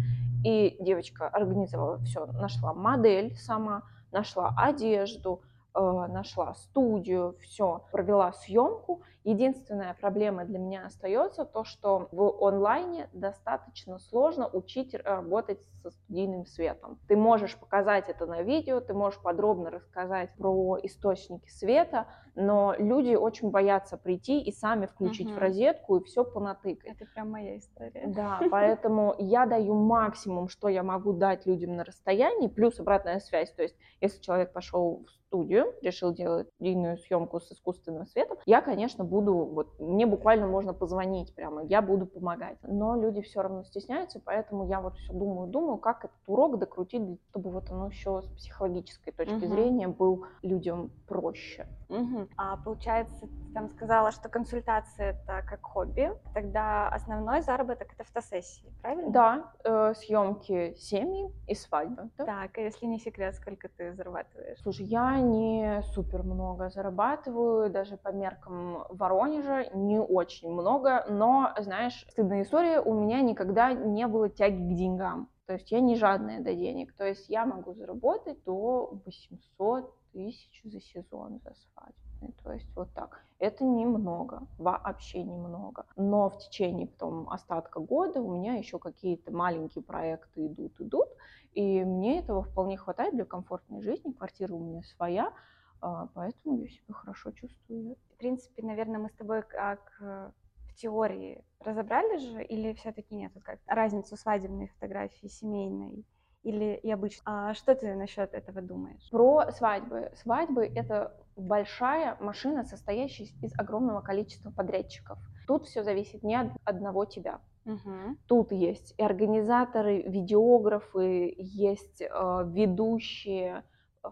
и 0.43 0.75
девочка 0.79 1.29
организовала 1.29 1.97
все, 1.99 2.25
нашла 2.25 2.73
модель 2.73 3.35
сама, 3.37 3.83
нашла 4.11 4.53
одежду, 4.57 5.41
э, 5.73 5.79
нашла 5.79 6.53
студию, 6.55 7.35
все, 7.41 7.85
провела 7.91 8.33
съемку, 8.33 9.01
Единственная 9.25 9.95
проблема 9.99 10.45
для 10.45 10.59
меня 10.59 10.85
остается 10.85 11.45
то, 11.45 11.63
что 11.63 12.09
в 12.11 12.45
онлайне 12.45 13.09
достаточно 13.11 13.97
сложно 13.97 14.47
учить 14.47 14.93
работать 14.93 15.59
со 15.81 15.89
студийным 15.89 16.45
светом. 16.45 16.99
Ты 17.07 17.17
можешь 17.17 17.57
показать 17.57 18.07
это 18.07 18.27
на 18.27 18.43
видео, 18.43 18.81
ты 18.81 18.93
можешь 18.93 19.19
подробно 19.19 19.71
рассказать 19.71 20.29
про 20.37 20.77
источники 20.83 21.49
света, 21.49 22.05
но 22.35 22.75
люди 22.77 23.15
очень 23.15 23.49
боятся 23.49 23.97
прийти 23.97 24.41
и 24.41 24.51
сами 24.51 24.85
включить 24.85 25.27
угу. 25.27 25.35
в 25.35 25.37
розетку 25.39 25.97
и 25.97 26.03
все 26.03 26.23
понатыкать. 26.23 26.91
Это 26.91 27.05
прям 27.11 27.31
моя 27.31 27.57
история. 27.57 28.03
Да, 28.07 28.41
поэтому 28.51 29.15
я 29.17 29.47
даю 29.47 29.73
максимум, 29.73 30.49
что 30.49 30.67
я 30.67 30.83
могу 30.83 31.13
дать 31.13 31.47
людям 31.47 31.75
на 31.77 31.83
расстоянии, 31.83 32.47
плюс 32.47 32.79
обратная 32.79 33.19
связь. 33.19 33.51
То 33.53 33.63
есть, 33.63 33.75
если 34.01 34.21
человек 34.21 34.53
пошел 34.53 35.05
в 35.07 35.11
студию, 35.25 35.73
решил 35.81 36.13
делать 36.13 36.47
длинную 36.59 36.97
съемку 36.97 37.39
с 37.39 37.51
искусственным 37.51 38.05
светом, 38.05 38.37
я, 38.45 38.61
конечно, 38.61 39.03
буду, 39.03 39.14
вот, 39.21 39.79
мне 39.79 40.05
буквально 40.05 40.47
можно 40.47 40.73
позвонить 40.73 41.33
прямо, 41.33 41.63
я 41.63 41.81
буду 41.81 42.05
помогать. 42.05 42.57
Но 42.63 42.95
люди 42.95 43.21
все 43.21 43.41
равно 43.41 43.63
стесняются, 43.63 44.21
поэтому 44.23 44.67
я 44.67 44.81
вот 44.81 44.95
все 44.97 45.13
думаю, 45.13 45.47
думаю, 45.47 45.77
как 45.77 46.05
этот 46.05 46.17
урок 46.27 46.59
докрутить, 46.59 47.19
чтобы 47.29 47.51
вот 47.51 47.69
оно 47.71 47.87
еще 47.87 48.21
с 48.21 48.27
психологической 48.37 49.13
точки 49.13 49.45
угу. 49.45 49.47
зрения 49.47 49.87
был 49.87 50.25
людям 50.41 50.91
проще. 51.07 51.67
Угу. 51.89 52.27
А 52.37 52.57
получается, 52.57 53.27
ты 53.27 53.53
там 53.53 53.69
сказала, 53.69 54.11
что 54.11 54.29
консультация 54.29 55.11
это 55.11 55.43
как 55.47 55.63
хобби, 55.63 56.11
тогда 56.33 56.87
основной 56.89 57.41
заработок 57.41 57.93
это 57.93 58.03
фотосессии, 58.03 58.73
правильно? 58.81 59.11
Да, 59.11 59.53
э, 59.63 59.93
съемки 59.95 60.73
семьи 60.77 61.31
и 61.47 61.55
свадьбы. 61.55 62.09
Да? 62.17 62.25
Так, 62.25 62.57
а 62.57 62.61
если 62.61 62.85
не 62.85 62.99
секрет, 62.99 63.35
сколько 63.35 63.69
ты 63.69 63.93
зарабатываешь? 63.93 64.59
Слушай, 64.61 64.85
я 64.85 65.19
не 65.19 65.81
супер 65.93 66.23
много 66.23 66.69
зарабатываю, 66.69 67.69
даже 67.69 67.97
по 67.97 68.09
меркам 68.09 68.85
Воронежа 68.89 69.69
не 69.73 69.99
очень 69.99 70.51
много, 70.51 71.05
но, 71.09 71.53
знаешь, 71.59 72.05
стыдная 72.09 72.43
история, 72.43 72.79
у 72.79 72.93
меня 72.93 73.21
никогда 73.21 73.73
не 73.73 74.07
было 74.07 74.29
тяги 74.29 74.61
к 74.61 74.75
деньгам. 74.75 75.29
То 75.45 75.53
есть 75.53 75.71
я 75.71 75.79
не 75.79 75.95
жадная 75.95 76.41
до 76.41 76.53
денег. 76.55 76.93
То 76.93 77.05
есть 77.05 77.29
я 77.29 77.45
могу 77.45 77.73
заработать 77.73 78.43
до 78.45 78.99
800 79.05 79.93
тысяч 80.15 80.61
за 80.63 80.79
сезон 80.79 81.41
за 81.43 81.53
свадебный. 81.53 82.33
То 82.41 82.53
есть 82.53 82.73
вот 82.75 82.91
так. 82.93 83.21
Это 83.37 83.65
немного, 83.65 84.47
вообще 84.57 85.23
немного. 85.23 85.85
Но 85.97 86.29
в 86.29 86.37
течение 86.39 86.87
потом 86.87 87.29
остатка 87.29 87.81
года 87.81 88.21
у 88.21 88.33
меня 88.33 88.53
еще 88.53 88.79
какие-то 88.79 89.33
маленькие 89.33 89.83
проекты 89.83 90.47
идут, 90.47 90.79
идут. 90.79 91.09
И 91.51 91.83
мне 91.83 92.19
этого 92.19 92.43
вполне 92.43 92.77
хватает 92.77 93.13
для 93.13 93.25
комфортной 93.25 93.81
жизни. 93.81 94.13
Квартира 94.13 94.53
у 94.53 94.59
меня 94.59 94.83
своя, 94.83 95.33
а, 95.81 96.07
поэтому 96.13 96.61
я 96.61 96.69
себя 96.69 96.93
хорошо 96.93 97.31
чувствую. 97.31 97.97
В 98.13 98.17
принципе, 98.17 98.63
наверное, 98.63 98.99
мы 98.99 99.09
с 99.09 99.13
тобой 99.13 99.43
как 99.43 99.97
в 99.99 100.75
теории 100.75 101.43
разобрали 101.59 102.17
же, 102.17 102.43
или 102.43 102.73
все-таки 102.73 103.15
нет? 103.15 103.31
Вот 103.35 103.43
как 103.43 103.59
разницу 103.65 104.15
свадебной 104.15 104.67
фотографии, 104.67 105.27
семейной 105.27 106.05
или 106.45 106.79
и 106.83 106.91
обычно. 106.91 107.23
А 107.25 107.53
что 107.55 107.75
ты 107.75 107.93
насчет 107.95 108.33
этого 108.33 108.61
думаешь? 108.61 109.09
Про 109.09 109.51
свадьбы. 109.51 110.11
Свадьбы— 110.21 110.71
это 110.75 111.13
большая 111.35 112.15
машина, 112.19 112.63
состоящая 112.63 113.25
из 113.41 113.57
огромного 113.59 114.01
количества 114.01 114.51
подрядчиков. 114.51 115.17
Тут 115.47 115.65
все 115.65 115.83
зависит 115.83 116.23
не 116.23 116.35
от 116.35 116.51
одного 116.63 117.05
тебя. 117.05 117.41
Угу. 117.65 118.17
Тут 118.27 118.51
есть 118.51 118.93
и 118.97 119.03
организаторы, 119.03 120.03
видеографы, 120.03 121.33
есть 121.37 122.01
э, 122.01 122.07
ведущие, 122.45 123.63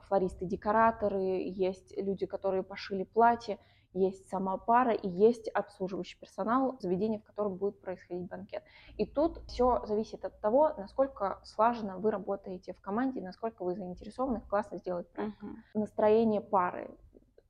флористы, 0.08 0.46
декораторы, 0.46 1.43
есть 1.46 1.96
люди, 1.96 2.26
которые 2.26 2.63
пошили 2.63 3.04
платье, 3.04 3.60
есть 3.93 4.27
сама 4.29 4.58
пара 4.58 4.93
и 4.93 5.08
есть 5.08 5.47
обслуживающий 5.49 6.19
персонал 6.19 6.77
заведения, 6.79 7.19
в 7.19 7.23
котором 7.23 7.56
будет 7.56 7.79
происходить 7.82 8.27
банкет. 8.27 8.63
И 8.97 9.06
тут 9.06 9.39
все 9.47 9.86
зависит 9.86 10.25
от 10.25 10.39
того, 10.39 10.73
насколько 10.77 11.39
слаженно 11.43 11.97
вы 11.97 12.12
работаете 12.12 12.73
в 12.73 12.82
команде, 12.82 13.21
насколько 13.21 13.63
вы 13.63 13.75
заинтересованы 13.75 14.41
классно 14.41 14.77
сделать 14.77 15.08
проект. 15.10 15.41
Uh-huh. 15.41 15.56
Настроение 15.73 16.41
пары, 16.41 16.89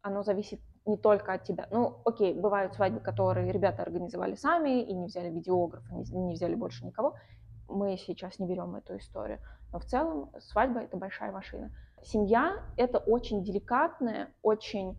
оно 0.01 0.23
зависит 0.23 0.59
не 0.85 0.97
только 0.97 1.33
от 1.33 1.43
тебя. 1.43 1.67
Ну, 1.71 1.97
окей, 2.03 2.33
бывают 2.33 2.73
свадьбы, 2.73 2.99
которые 2.99 3.51
ребята 3.51 3.83
организовали 3.83 4.35
сами 4.35 4.81
и 4.81 4.93
не 4.93 5.07
взяли 5.07 5.29
видеографа, 5.29 5.93
не, 5.93 6.03
не 6.03 6.33
взяли 6.33 6.55
больше 6.55 6.85
никого. 6.85 7.15
Мы 7.69 7.97
сейчас 7.97 8.39
не 8.39 8.47
берем 8.47 8.75
эту 8.75 8.97
историю. 8.97 9.39
Но 9.71 9.79
в 9.79 9.85
целом 9.85 10.29
свадьба— 10.39 10.81
это 10.81 10.97
большая 10.97 11.31
машина. 11.31 11.71
Семья— 12.03 12.61
это 12.77 12.97
очень 12.97 13.43
деликатная, 13.43 14.29
очень 14.41 14.97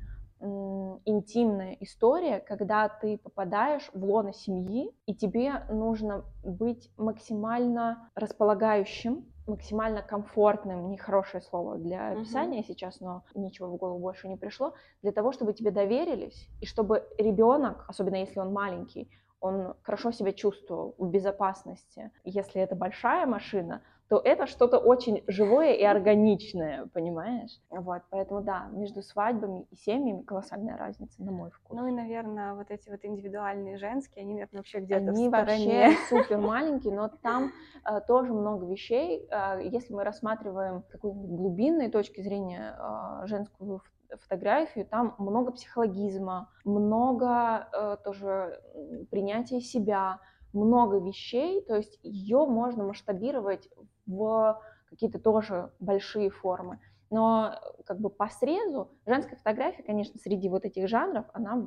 интимная 1.05 1.77
история, 1.81 2.41
когда 2.41 2.89
ты 2.89 3.19
попадаешь 3.19 3.91
в 3.93 4.05
лоно 4.05 4.33
семьи, 4.33 4.95
и 5.07 5.15
тебе 5.15 5.65
нужно 5.71 6.25
быть 6.43 6.91
максимально 6.97 8.11
располагающим, 8.15 9.25
максимально 9.47 10.03
комфортным, 10.03 10.91
нехорошее 10.91 11.43
слово 11.43 11.77
для 11.77 12.13
описания 12.13 12.61
uh-huh. 12.61 12.67
сейчас, 12.67 13.01
но 13.01 13.25
ничего 13.35 13.69
в 13.69 13.77
голову 13.77 13.99
больше 13.99 14.29
не 14.29 14.37
пришло, 14.37 14.75
для 15.03 15.13
того, 15.13 15.33
чтобы 15.33 15.53
тебе 15.53 15.71
доверились, 15.71 16.49
и 16.61 16.67
чтобы 16.67 17.07
ребенок, 17.19 17.85
особенно 17.89 18.17
если 18.17 18.41
он 18.41 18.53
маленький, 18.53 19.11
он 19.41 19.75
хорошо 19.83 20.11
себя 20.11 20.33
чувствовал 20.33 20.95
в 20.97 21.11
безопасности. 21.11 22.11
Если 22.25 22.63
это 22.63 22.75
большая 22.75 23.27
машина, 23.27 23.83
то 24.09 24.21
это 24.23 24.47
что-то 24.47 24.79
очень 24.79 25.25
живое 25.27 25.73
и 25.73 25.83
органичное, 25.83 26.87
понимаешь? 26.93 27.59
Вот, 27.71 28.03
поэтому 28.11 28.43
да, 28.43 28.69
между 28.73 29.03
свадьбами 29.03 29.67
и 29.71 29.77
семьями 29.77 30.23
колоссальная 30.23 30.77
разница, 30.77 31.23
на 31.23 31.33
мой 31.33 31.51
вкус. 31.51 31.79
Ну 31.79 31.87
и, 31.87 31.91
наверное, 31.91 32.55
вот 32.55 32.71
эти 32.71 32.91
вот 32.91 33.01
индивидуальные 33.03 33.79
женские, 33.79 34.23
они, 34.23 34.35
наверное, 34.35 34.59
вообще 34.59 34.81
где-то 34.81 35.11
они 35.11 35.27
в 35.27 35.29
стороне. 35.29 35.89
вообще 35.89 35.99
супер 36.09 36.39
маленькие, 36.39 36.95
но 36.95 37.09
там 37.09 37.53
э, 37.85 38.01
тоже 38.07 38.35
много 38.35 38.67
вещей. 38.67 39.27
Э, 39.31 39.61
если 39.63 39.95
мы 39.95 40.05
рассматриваем 40.05 40.83
с 40.83 40.87
какой-нибудь 40.89 41.31
глубинной 41.31 41.91
точки 41.91 42.21
зрения 42.21 42.77
э, 42.79 43.27
женскую 43.27 43.83
фотографию, 44.21 44.87
там 44.87 45.15
много 45.19 45.53
психологизма, 45.53 46.51
много 46.65 47.69
э, 47.73 47.97
тоже 48.05 48.61
принятия 49.11 49.61
себя, 49.61 50.21
много 50.53 50.99
вещей, 50.99 51.63
то 51.63 51.75
есть 51.77 51.99
ее 52.03 52.47
можно 52.47 52.85
масштабировать 52.85 53.69
в 54.07 54.61
какие-то 54.89 55.19
тоже 55.19 55.71
большие 55.81 56.31
формы. 56.31 56.81
Но 57.11 57.61
как 57.87 58.01
бы 58.01 58.11
по 58.11 58.29
срезу 58.29 58.91
женская 59.07 59.37
фотография, 59.37 59.83
конечно, 59.83 60.19
среди 60.19 60.49
вот 60.49 60.65
этих 60.65 60.89
жанров, 60.89 61.27
она 61.33 61.67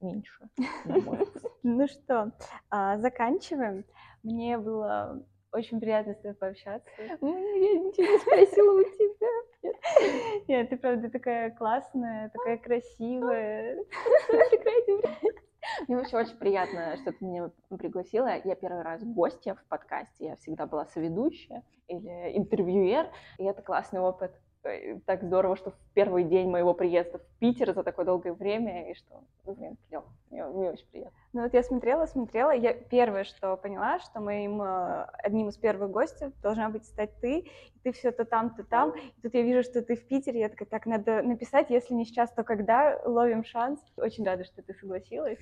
меньше. 0.00 0.48
Ну 1.64 1.86
что, 1.86 2.32
а, 2.70 2.96
заканчиваем. 2.98 3.84
Мне 4.22 4.56
было 4.56 5.22
очень 5.52 5.80
приятно 5.80 6.14
с 6.14 6.18
тобой 6.18 6.34
пообщаться. 6.34 6.88
Я 6.98 7.08
ничего 7.10 8.06
не 8.06 8.18
спросила 8.18 8.80
у 8.80 8.84
тебя. 8.84 10.44
Нет, 10.48 10.70
ты 10.70 10.76
правда 10.76 11.10
такая 11.10 11.50
классная, 11.50 12.30
такая 12.30 12.58
красивая. 12.58 13.84
Мне 15.86 15.96
вообще 15.96 16.16
очень 16.16 16.36
приятно, 16.36 16.96
что 16.96 17.12
ты 17.12 17.24
меня 17.24 17.50
пригласила. 17.78 18.28
Я 18.44 18.54
первый 18.54 18.82
раз 18.82 19.02
гостья 19.02 19.54
в 19.54 19.64
подкасте, 19.68 20.26
я 20.26 20.36
всегда 20.36 20.66
была 20.66 20.86
соведущая 20.86 21.62
или 21.88 22.36
интервьюер, 22.36 23.10
и 23.38 23.44
это 23.44 23.62
классный 23.62 24.00
опыт. 24.00 24.32
Э, 24.68 25.00
так 25.06 25.22
здорово, 25.22 25.56
что 25.56 25.70
в 25.70 25.76
первый 25.94 26.24
день 26.24 26.48
моего 26.48 26.74
приезда 26.74 27.18
в 27.18 27.26
Питер 27.38 27.72
за 27.72 27.82
такое 27.82 28.04
долгое 28.04 28.32
время, 28.32 28.90
и 28.90 28.94
что, 28.94 29.22
ну, 29.44 29.54
блин, 29.54 29.76
клево, 29.88 30.04
мне, 30.30 30.44
мне 30.44 30.70
очень 30.70 30.86
приятно. 30.86 31.18
Ну 31.32 31.42
вот 31.42 31.52
я 31.54 31.62
смотрела, 31.62 32.06
смотрела, 32.06 32.50
я 32.52 32.72
первое, 32.72 33.24
что 33.24 33.56
поняла, 33.56 33.98
что 34.00 34.20
моим 34.20 34.62
э, 34.62 35.04
одним 35.22 35.48
из 35.48 35.56
первых 35.56 35.90
гостей 35.90 36.28
должна 36.42 36.68
быть 36.70 36.84
стать 36.84 37.10
ты, 37.20 37.40
и 37.40 37.50
ты 37.82 37.92
все 37.92 38.12
то 38.12 38.24
там, 38.24 38.54
то 38.54 38.64
там, 38.64 38.92
и 38.96 39.20
тут 39.22 39.34
я 39.34 39.42
вижу, 39.42 39.62
что 39.62 39.82
ты 39.82 39.96
в 39.96 40.06
Питере, 40.06 40.40
я 40.40 40.48
такая, 40.48 40.68
так, 40.68 40.86
надо 40.86 41.22
написать, 41.22 41.70
если 41.70 41.94
не 41.94 42.04
сейчас, 42.04 42.32
то 42.32 42.44
когда, 42.44 43.00
ловим 43.04 43.44
шанс. 43.44 43.80
Очень 43.96 44.24
рада, 44.24 44.44
что 44.44 44.62
ты 44.62 44.74
согласилась. 44.74 45.38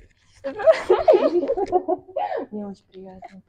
Мне 2.51 2.67
очень 2.67 2.85
приятно. 2.91 3.43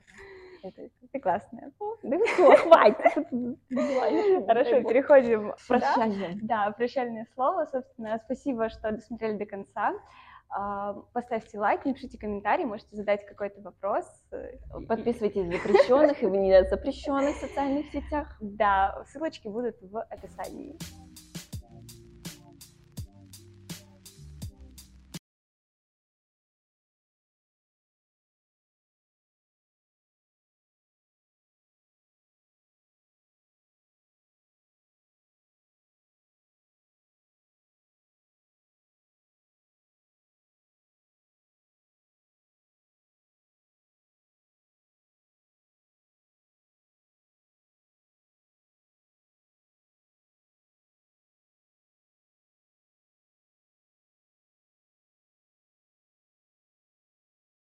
Это, 0.67 0.89
ты 1.12 1.19
классная. 1.19 1.71
Да 2.03 2.17
все, 2.25 2.56
хватит. 2.58 4.47
Хорошо, 4.47 4.84
переходим. 4.84 5.53
Прощание. 5.67 6.38
Да, 6.41 6.71
прощальное 6.71 7.27
слово. 7.34 7.65
Собственно, 7.71 8.19
спасибо, 8.25 8.69
что 8.69 8.91
досмотрели 8.91 9.38
до 9.38 9.45
конца. 9.45 9.93
А, 10.49 10.93
поставьте 11.13 11.60
лайк, 11.60 11.84
напишите 11.86 12.17
комментарий, 12.17 12.65
можете 12.65 12.95
задать 12.95 13.25
какой-то 13.25 13.62
вопрос. 13.62 14.06
Подписывайтесь 14.88 15.45
в 15.45 15.51
запрещенных 15.51 16.23
и 16.23 16.25
в 16.25 16.32
незапрещенных 16.32 17.36
социальных 17.36 17.88
сетях. 17.88 18.38
Да, 18.39 19.03
ссылочки 19.08 19.47
будут 19.47 19.75
в 19.82 20.01
описании. 20.03 20.77